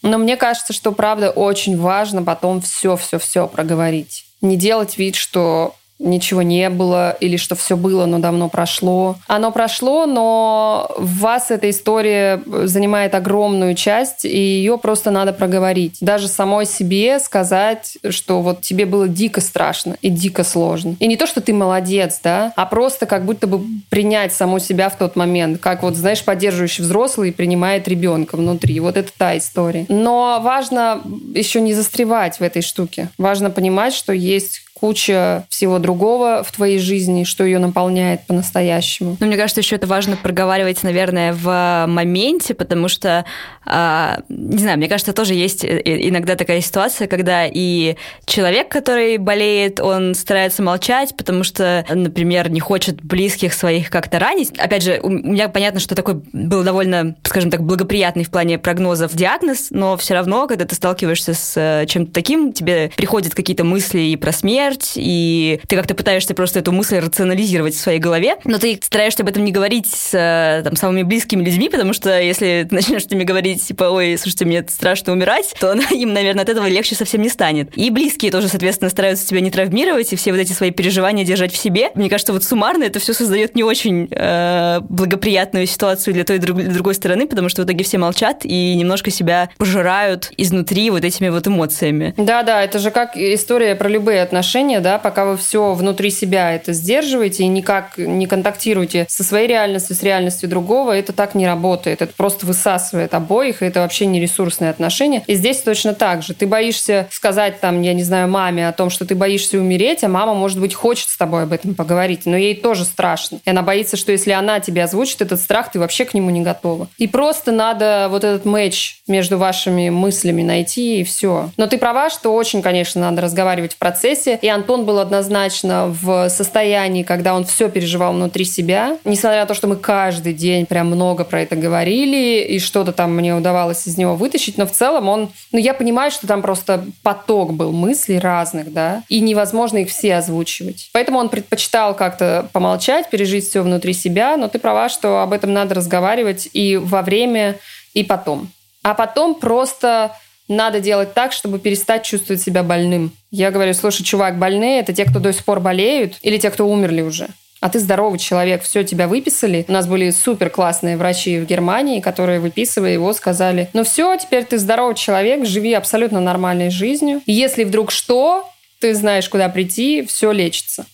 Но 0.00 0.16
мне 0.16 0.38
кажется, 0.38 0.72
что 0.72 0.92
правда 0.92 1.28
очень 1.28 1.78
важно 1.78 2.22
потом 2.22 2.62
все-все-все 2.62 3.46
проговорить. 3.46 4.24
Не 4.40 4.56
делать 4.56 4.96
вид, 4.96 5.16
что 5.16 5.74
ничего 6.00 6.42
не 6.42 6.70
было 6.70 7.12
или 7.20 7.36
что 7.36 7.54
все 7.54 7.76
было, 7.76 8.06
но 8.06 8.18
давно 8.18 8.48
прошло. 8.48 9.16
Оно 9.28 9.52
прошло, 9.52 10.06
но 10.06 10.90
в 10.96 11.18
вас 11.20 11.50
эта 11.50 11.70
история 11.70 12.42
занимает 12.64 13.14
огромную 13.14 13.74
часть, 13.74 14.24
и 14.24 14.38
ее 14.38 14.78
просто 14.78 15.10
надо 15.10 15.32
проговорить. 15.32 15.98
Даже 16.00 16.26
самой 16.26 16.66
себе 16.66 17.20
сказать, 17.20 17.98
что 18.08 18.40
вот 18.40 18.62
тебе 18.62 18.86
было 18.86 19.06
дико 19.06 19.40
страшно 19.40 19.96
и 20.00 20.08
дико 20.08 20.42
сложно. 20.42 20.96
И 20.98 21.06
не 21.06 21.16
то, 21.16 21.26
что 21.26 21.40
ты 21.40 21.52
молодец, 21.52 22.20
да, 22.24 22.52
а 22.56 22.66
просто 22.66 23.06
как 23.06 23.24
будто 23.24 23.46
бы 23.46 23.62
принять 23.90 24.32
саму 24.32 24.58
себя 24.58 24.88
в 24.88 24.96
тот 24.96 25.16
момент, 25.16 25.60
как 25.60 25.82
вот, 25.82 25.96
знаешь, 25.96 26.24
поддерживающий 26.24 26.82
взрослый 26.82 27.32
принимает 27.32 27.86
ребенка 27.86 28.36
внутри. 28.36 28.80
Вот 28.80 28.96
это 28.96 29.10
та 29.16 29.36
история. 29.36 29.84
Но 29.88 30.40
важно 30.42 31.02
еще 31.34 31.60
не 31.60 31.74
застревать 31.74 32.38
в 32.38 32.42
этой 32.42 32.62
штуке. 32.62 33.08
Важно 33.18 33.50
понимать, 33.50 33.92
что 33.92 34.12
есть 34.12 34.62
куча 34.80 35.44
всего 35.48 35.78
другого 35.78 36.42
в 36.42 36.52
твоей 36.52 36.78
жизни, 36.78 37.24
что 37.24 37.44
ее 37.44 37.58
наполняет 37.58 38.26
по-настоящему. 38.26 39.16
Ну, 39.20 39.26
мне 39.26 39.36
кажется, 39.36 39.60
еще 39.60 39.76
это 39.76 39.86
важно 39.86 40.16
проговаривать, 40.16 40.82
наверное, 40.82 41.32
в 41.34 41.84
моменте, 41.86 42.54
потому 42.54 42.88
что, 42.88 43.24
э, 43.66 44.16
не 44.28 44.58
знаю, 44.58 44.78
мне 44.78 44.88
кажется, 44.88 45.12
тоже 45.12 45.34
есть 45.34 45.64
иногда 45.64 46.34
такая 46.34 46.60
ситуация, 46.60 47.08
когда 47.08 47.46
и 47.46 47.96
человек, 48.24 48.68
который 48.68 49.18
болеет, 49.18 49.80
он 49.80 50.14
старается 50.14 50.62
молчать, 50.62 51.14
потому 51.16 51.44
что, 51.44 51.84
например, 51.88 52.50
не 52.50 52.60
хочет 52.60 53.02
близких 53.02 53.52
своих 53.52 53.90
как-то 53.90 54.18
ранить. 54.18 54.58
Опять 54.58 54.82
же, 54.82 55.00
у 55.02 55.10
меня 55.10 55.48
понятно, 55.48 55.80
что 55.80 55.94
такой 55.94 56.22
был 56.32 56.62
довольно, 56.62 57.16
скажем 57.24 57.50
так, 57.50 57.62
благоприятный 57.62 58.24
в 58.24 58.30
плане 58.30 58.58
прогнозов 58.58 59.14
диагноз, 59.14 59.68
но 59.70 59.96
все 59.96 60.14
равно, 60.14 60.46
когда 60.46 60.64
ты 60.64 60.74
сталкиваешься 60.74 61.34
с 61.34 61.52
э, 61.56 61.86
чем-то 61.86 62.12
таким, 62.12 62.52
тебе 62.52 62.90
приходят 62.96 63.34
какие-то 63.34 63.64
мысли 63.64 64.00
и 64.00 64.16
про 64.16 64.32
смерть, 64.32 64.69
смерть, 64.70 64.92
и 64.96 65.60
ты 65.66 65.76
как-то 65.76 65.94
пытаешься 65.94 66.34
просто 66.34 66.60
эту 66.60 66.72
мысль 66.72 66.98
рационализировать 66.98 67.74
в 67.74 67.80
своей 67.80 67.98
голове, 67.98 68.36
но 68.44 68.58
ты 68.58 68.78
стараешься 68.82 69.22
об 69.22 69.28
этом 69.28 69.44
не 69.44 69.52
говорить 69.52 69.86
с 69.86 70.10
э, 70.12 70.62
там, 70.62 70.76
самыми 70.76 71.02
близкими 71.02 71.44
людьми, 71.44 71.68
потому 71.68 71.92
что 71.92 72.20
если 72.20 72.66
ты 72.68 72.74
начнешь 72.74 73.04
с 73.04 73.10
ними 73.10 73.24
говорить, 73.24 73.66
типа, 73.66 73.84
ой, 73.84 74.16
слушайте, 74.18 74.44
мне 74.44 74.64
страшно 74.68 75.12
умирать, 75.12 75.54
то 75.60 75.72
им, 75.90 76.12
наверное, 76.12 76.42
от 76.42 76.48
этого 76.48 76.66
легче 76.66 76.94
совсем 76.94 77.22
не 77.22 77.28
станет. 77.28 77.76
И 77.76 77.90
близкие 77.90 78.30
тоже, 78.30 78.48
соответственно, 78.48 78.90
стараются 78.90 79.26
тебя 79.26 79.40
не 79.40 79.50
травмировать 79.50 80.12
и 80.12 80.16
все 80.16 80.32
вот 80.32 80.38
эти 80.38 80.52
свои 80.52 80.70
переживания 80.70 81.24
держать 81.24 81.52
в 81.52 81.56
себе. 81.56 81.90
Мне 81.94 82.08
кажется, 82.08 82.32
вот 82.32 82.44
суммарно 82.44 82.84
это 82.84 82.98
все 82.98 83.12
создает 83.12 83.54
не 83.54 83.64
очень 83.64 84.08
э, 84.10 84.80
благоприятную 84.88 85.66
ситуацию 85.66 86.14
для 86.14 86.24
той 86.24 86.36
и 86.36 86.38
для 86.38 86.54
другой 86.54 86.94
стороны, 86.94 87.26
потому 87.26 87.48
что 87.48 87.62
в 87.62 87.64
итоге 87.64 87.84
все 87.84 87.98
молчат 87.98 88.40
и 88.44 88.74
немножко 88.74 89.10
себя 89.10 89.50
пожирают 89.58 90.32
изнутри 90.36 90.90
вот 90.90 91.04
этими 91.04 91.28
вот 91.28 91.46
эмоциями. 91.46 92.14
Да-да, 92.16 92.62
это 92.62 92.78
же 92.78 92.90
как 92.90 93.16
история 93.16 93.74
про 93.74 93.88
любые 93.88 94.22
отношения, 94.22 94.59
да, 94.80 94.98
пока 94.98 95.24
вы 95.24 95.36
все 95.36 95.74
внутри 95.74 96.10
себя 96.10 96.52
это 96.52 96.72
сдерживаете 96.72 97.44
и 97.44 97.48
никак 97.48 97.98
не 97.98 98.26
контактируете 98.26 99.06
со 99.08 99.24
своей 99.24 99.46
реальностью, 99.46 99.96
с 99.96 100.02
реальностью 100.02 100.48
другого, 100.48 100.96
это 100.96 101.12
так 101.12 101.34
не 101.34 101.46
работает. 101.46 102.02
Это 102.02 102.12
просто 102.16 102.46
высасывает 102.46 103.14
обоих, 103.14 103.62
и 103.62 103.66
это 103.66 103.80
вообще 103.80 104.06
не 104.06 104.20
ресурсные 104.20 104.70
отношения. 104.70 105.22
И 105.26 105.34
здесь 105.34 105.62
точно 105.62 105.94
так 105.94 106.22
же. 106.22 106.34
Ты 106.34 106.46
боишься 106.46 107.08
сказать 107.10 107.60
там, 107.60 107.82
я 107.82 107.94
не 107.94 108.02
знаю, 108.02 108.28
маме 108.28 108.68
о 108.68 108.72
том, 108.72 108.90
что 108.90 109.04
ты 109.04 109.14
боишься 109.14 109.58
умереть, 109.58 110.04
а 110.04 110.08
мама, 110.08 110.34
может 110.34 110.60
быть, 110.60 110.74
хочет 110.74 111.08
с 111.08 111.16
тобой 111.16 111.44
об 111.44 111.52
этом 111.52 111.74
поговорить, 111.74 112.26
но 112.26 112.36
ей 112.36 112.54
тоже 112.54 112.84
страшно. 112.84 113.40
И 113.44 113.50
она 113.50 113.62
боится, 113.62 113.96
что 113.96 114.12
если 114.12 114.32
она 114.32 114.60
тебе 114.60 114.84
озвучит 114.84 115.22
этот 115.22 115.40
страх, 115.40 115.70
ты 115.70 115.78
вообще 115.78 116.04
к 116.04 116.14
нему 116.14 116.30
не 116.30 116.42
готова. 116.42 116.88
И 116.98 117.06
просто 117.06 117.52
надо 117.52 118.08
вот 118.10 118.24
этот 118.24 118.44
матч 118.44 119.00
между 119.08 119.38
вашими 119.38 119.90
мыслями 119.90 120.42
найти, 120.42 121.00
и 121.00 121.04
все. 121.04 121.50
Но 121.56 121.66
ты 121.66 121.78
права, 121.78 122.10
что 122.10 122.34
очень, 122.34 122.62
конечно, 122.62 123.00
надо 123.00 123.22
разговаривать 123.22 123.74
в 123.74 123.78
процессе. 123.78 124.38
И 124.42 124.48
Антон 124.50 124.84
был 124.84 124.98
однозначно 124.98 125.86
в 125.88 126.28
состоянии, 126.28 127.02
когда 127.02 127.34
он 127.34 127.44
все 127.44 127.68
переживал 127.68 128.12
внутри 128.12 128.44
себя. 128.44 128.98
Несмотря 129.04 129.40
на 129.40 129.46
то, 129.46 129.54
что 129.54 129.66
мы 129.66 129.76
каждый 129.76 130.34
день 130.34 130.66
прям 130.66 130.88
много 130.88 131.24
про 131.24 131.42
это 131.42 131.56
говорили, 131.56 132.42
и 132.42 132.58
что-то 132.58 132.92
там 132.92 133.14
мне 133.14 133.34
удавалось 133.34 133.86
из 133.86 133.96
него 133.96 134.14
вытащить, 134.14 134.58
но 134.58 134.66
в 134.66 134.72
целом 134.72 135.08
он... 135.08 135.30
Ну, 135.52 135.58
я 135.58 135.74
понимаю, 135.74 136.10
что 136.10 136.26
там 136.26 136.42
просто 136.42 136.84
поток 137.02 137.54
был 137.54 137.72
мыслей 137.72 138.18
разных, 138.18 138.72
да, 138.72 139.02
и 139.08 139.20
невозможно 139.20 139.78
их 139.78 139.88
все 139.88 140.16
озвучивать. 140.16 140.90
Поэтому 140.92 141.18
он 141.18 141.28
предпочитал 141.28 141.94
как-то 141.94 142.48
помолчать, 142.52 143.10
пережить 143.10 143.48
все 143.48 143.62
внутри 143.62 143.92
себя, 143.92 144.36
но 144.36 144.48
ты 144.48 144.58
права, 144.58 144.88
что 144.88 145.20
об 145.20 145.32
этом 145.32 145.52
надо 145.52 145.74
разговаривать 145.74 146.48
и 146.52 146.76
во 146.76 147.02
время, 147.02 147.56
и 147.94 148.04
потом. 148.04 148.50
А 148.82 148.94
потом 148.94 149.34
просто 149.34 150.12
надо 150.50 150.80
делать 150.80 151.14
так, 151.14 151.32
чтобы 151.32 151.58
перестать 151.58 152.02
чувствовать 152.04 152.42
себя 152.42 152.62
больным. 152.62 153.12
Я 153.30 153.50
говорю, 153.50 153.72
слушай, 153.72 154.02
чувак, 154.02 154.38
больные– 154.38 154.80
это 154.82 154.92
те, 154.92 155.04
кто 155.04 155.20
до 155.20 155.32
сих 155.32 155.44
пор 155.44 155.60
болеют, 155.60 156.18
или 156.22 156.38
те, 156.38 156.50
кто 156.50 156.68
умерли 156.68 157.02
уже. 157.02 157.28
А 157.60 157.68
ты 157.68 157.78
здоровый 157.78 158.18
человек, 158.18 158.62
все, 158.62 158.82
тебя 158.82 159.06
выписали. 159.06 159.64
У 159.68 159.72
нас 159.72 159.86
были 159.86 160.10
супер 160.10 160.48
классные 160.48 160.96
врачи 160.96 161.38
в 161.38 161.46
Германии, 161.46 162.00
которые, 162.00 162.40
выписывая 162.40 162.92
его, 162.92 163.12
сказали, 163.12 163.68
ну 163.74 163.84
все, 163.84 164.16
теперь 164.16 164.44
ты 164.44 164.58
здоровый 164.58 164.94
человек, 164.94 165.44
живи 165.46 165.74
абсолютно 165.74 166.20
нормальной 166.20 166.70
жизнью. 166.70 167.20
Если 167.26 167.64
вдруг 167.64 167.90
что, 167.90 168.48
ты 168.80 168.94
знаешь, 168.94 169.28
куда 169.28 169.48
прийти, 169.50 170.04
все 170.06 170.32
лечится. 170.32 170.86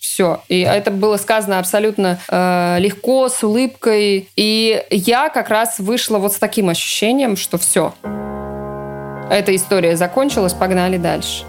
Все. 0.00 0.42
И 0.48 0.60
это 0.60 0.90
было 0.90 1.16
сказано 1.16 1.58
абсолютно 1.58 2.18
э, 2.28 2.76
легко, 2.80 3.28
с 3.28 3.44
улыбкой. 3.44 4.28
И 4.34 4.82
я 4.90 5.28
как 5.28 5.48
раз 5.48 5.78
вышла 5.78 6.18
вот 6.18 6.32
с 6.32 6.38
таким 6.38 6.70
ощущением, 6.70 7.36
что 7.36 7.58
все. 7.58 7.94
Эта 9.30 9.54
история 9.54 9.96
закончилась, 9.96 10.52
погнали 10.52 10.96
дальше. 10.96 11.44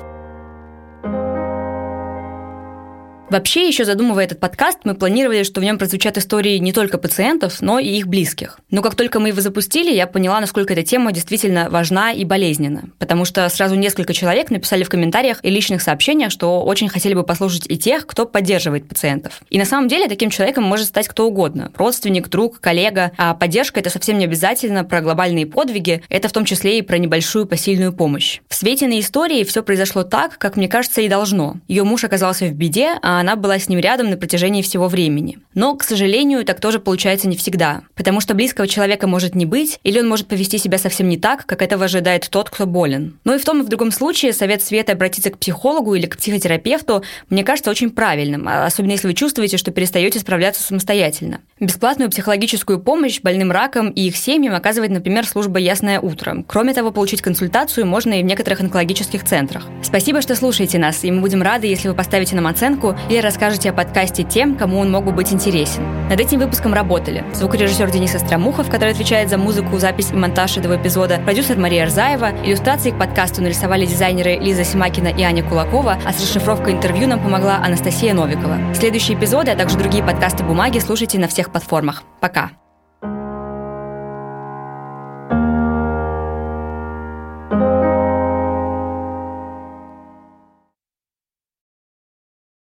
Вообще, 3.31 3.65
еще 3.65 3.85
задумывая 3.85 4.25
этот 4.25 4.41
подкаст, 4.41 4.79
мы 4.83 4.93
планировали, 4.93 5.43
что 5.43 5.61
в 5.61 5.63
нем 5.63 5.77
прозвучат 5.77 6.17
истории 6.17 6.57
не 6.57 6.73
только 6.73 6.97
пациентов, 6.97 7.61
но 7.61 7.79
и 7.79 7.87
их 7.87 8.07
близких. 8.07 8.59
Но 8.69 8.81
как 8.81 8.95
только 8.95 9.21
мы 9.21 9.29
его 9.29 9.39
запустили, 9.39 9.89
я 9.89 10.05
поняла, 10.05 10.41
насколько 10.41 10.73
эта 10.73 10.83
тема 10.83 11.13
действительно 11.13 11.69
важна 11.69 12.11
и 12.11 12.25
болезненна. 12.25 12.89
Потому 12.99 13.23
что 13.23 13.47
сразу 13.47 13.75
несколько 13.75 14.13
человек 14.13 14.51
написали 14.51 14.83
в 14.83 14.89
комментариях 14.89 15.39
и 15.43 15.49
личных 15.49 15.81
сообщениях, 15.81 16.29
что 16.29 16.61
очень 16.61 16.89
хотели 16.89 17.13
бы 17.13 17.23
послушать 17.23 17.67
и 17.69 17.77
тех, 17.77 18.05
кто 18.05 18.25
поддерживает 18.25 18.89
пациентов. 18.89 19.39
И 19.49 19.57
на 19.57 19.63
самом 19.63 19.87
деле 19.87 20.09
таким 20.09 20.29
человеком 20.29 20.65
может 20.65 20.87
стать 20.87 21.07
кто 21.07 21.25
угодно. 21.25 21.71
Родственник, 21.77 22.27
друг, 22.27 22.59
коллега. 22.59 23.13
А 23.15 23.33
поддержка– 23.33 23.79
это 23.79 23.89
совсем 23.89 24.17
не 24.17 24.25
обязательно 24.25 24.83
про 24.83 24.99
глобальные 24.99 25.45
подвиги, 25.45 26.03
это 26.09 26.27
в 26.27 26.33
том 26.33 26.43
числе 26.43 26.79
и 26.79 26.81
про 26.81 26.97
небольшую 26.97 27.47
посильную 27.47 27.93
помощь. 27.93 28.41
В 28.49 28.55
свете 28.55 28.87
на 28.87 28.99
истории 28.99 29.45
все 29.45 29.63
произошло 29.63 30.03
так, 30.03 30.37
как 30.37 30.57
мне 30.57 30.67
кажется 30.67 30.99
и 30.99 31.07
должно. 31.07 31.55
Ее 31.69 31.85
муж 31.85 32.03
оказался 32.03 32.47
в 32.47 32.51
беде, 32.51 32.95
а 33.01 33.20
она 33.21 33.35
была 33.35 33.57
с 33.57 33.69
ним 33.69 33.79
рядом 33.79 34.09
на 34.09 34.17
протяжении 34.17 34.61
всего 34.61 34.87
времени. 34.87 35.39
Но, 35.53 35.75
к 35.75 35.83
сожалению, 35.83 36.43
так 36.43 36.59
тоже 36.59 36.79
получается 36.79 37.27
не 37.27 37.37
всегда, 37.37 37.81
потому 37.95 38.19
что 38.19 38.33
близкого 38.33 38.67
человека 38.67 39.07
может 39.07 39.35
не 39.35 39.45
быть, 39.45 39.79
или 39.83 39.99
он 39.99 40.09
может 40.09 40.27
повести 40.27 40.57
себя 40.57 40.77
совсем 40.77 41.07
не 41.07 41.17
так, 41.17 41.45
как 41.45 41.61
этого 41.61 41.85
ожидает 41.85 42.27
тот, 42.29 42.49
кто 42.49 42.65
болен. 42.65 43.19
Но 43.23 43.35
и 43.35 43.37
в 43.37 43.45
том 43.45 43.61
и 43.61 43.63
в 43.63 43.69
другом 43.69 43.91
случае 43.91 44.33
совет 44.33 44.63
Светы 44.63 44.91
обратиться 44.91 45.29
к 45.29 45.37
психологу 45.37 45.95
или 45.95 46.05
к 46.05 46.17
психотерапевту 46.17 47.03
мне 47.29 47.43
кажется 47.43 47.71
очень 47.71 47.89
правильным, 47.89 48.47
а 48.47 48.65
особенно 48.65 48.91
если 48.91 49.07
вы 49.07 49.13
чувствуете, 49.13 49.57
что 49.57 49.71
перестаете 49.71 50.19
справляться 50.19 50.61
самостоятельно. 50.61 51.39
Бесплатную 51.59 52.09
психологическую 52.09 52.79
помощь 52.79 53.21
больным 53.21 53.51
раком 53.51 53.89
и 53.91 54.07
их 54.07 54.17
семьям 54.17 54.55
оказывает, 54.55 54.91
например, 54.91 55.25
служба 55.25 55.59
«Ясное 55.59 55.99
утро». 55.99 56.43
Кроме 56.47 56.73
того, 56.73 56.91
получить 56.91 57.21
консультацию 57.21 57.85
можно 57.85 58.19
и 58.19 58.23
в 58.23 58.25
некоторых 58.25 58.61
онкологических 58.61 59.23
центрах. 59.23 59.65
Спасибо, 59.83 60.21
что 60.21 60.35
слушаете 60.35 60.79
нас, 60.79 61.03
и 61.03 61.11
мы 61.11 61.21
будем 61.21 61.41
рады, 61.41 61.67
если 61.67 61.87
вы 61.87 61.93
поставите 61.93 62.35
нам 62.35 62.47
оценку 62.47 62.95
или 63.11 63.19
расскажете 63.19 63.69
о 63.69 63.73
подкасте 63.73 64.23
тем, 64.23 64.55
кому 64.55 64.79
он 64.79 64.89
мог 64.89 65.03
бы 65.03 65.11
быть 65.11 65.33
интересен. 65.33 65.83
Над 66.09 66.19
этим 66.19 66.39
выпуском 66.39 66.73
работали 66.73 67.23
звукорежиссер 67.33 67.91
Денис 67.91 68.15
Остромухов, 68.15 68.69
который 68.69 68.91
отвечает 68.91 69.29
за 69.29 69.37
музыку, 69.37 69.77
запись 69.79 70.11
и 70.11 70.15
монтаж 70.15 70.57
этого 70.57 70.77
эпизода, 70.77 71.19
продюсер 71.23 71.57
Мария 71.57 71.85
Рзаева, 71.85 72.31
иллюстрации 72.43 72.91
к 72.91 72.97
подкасту 72.97 73.41
нарисовали 73.41 73.85
дизайнеры 73.85 74.37
Лиза 74.37 74.63
Симакина 74.63 75.09
и 75.09 75.23
Аня 75.23 75.43
Кулакова, 75.43 75.97
а 76.05 76.13
с 76.13 76.21
расшифровкой 76.21 76.73
интервью 76.73 77.07
нам 77.07 77.19
помогла 77.19 77.57
Анастасия 77.57 78.13
Новикова. 78.13 78.57
Следующие 78.73 79.17
эпизоды, 79.17 79.51
а 79.51 79.55
также 79.55 79.77
другие 79.77 80.03
подкасты 80.03 80.43
«Бумаги» 80.43 80.79
слушайте 80.79 81.19
на 81.19 81.27
всех 81.27 81.51
платформах. 81.51 82.03
Пока! 82.21 82.60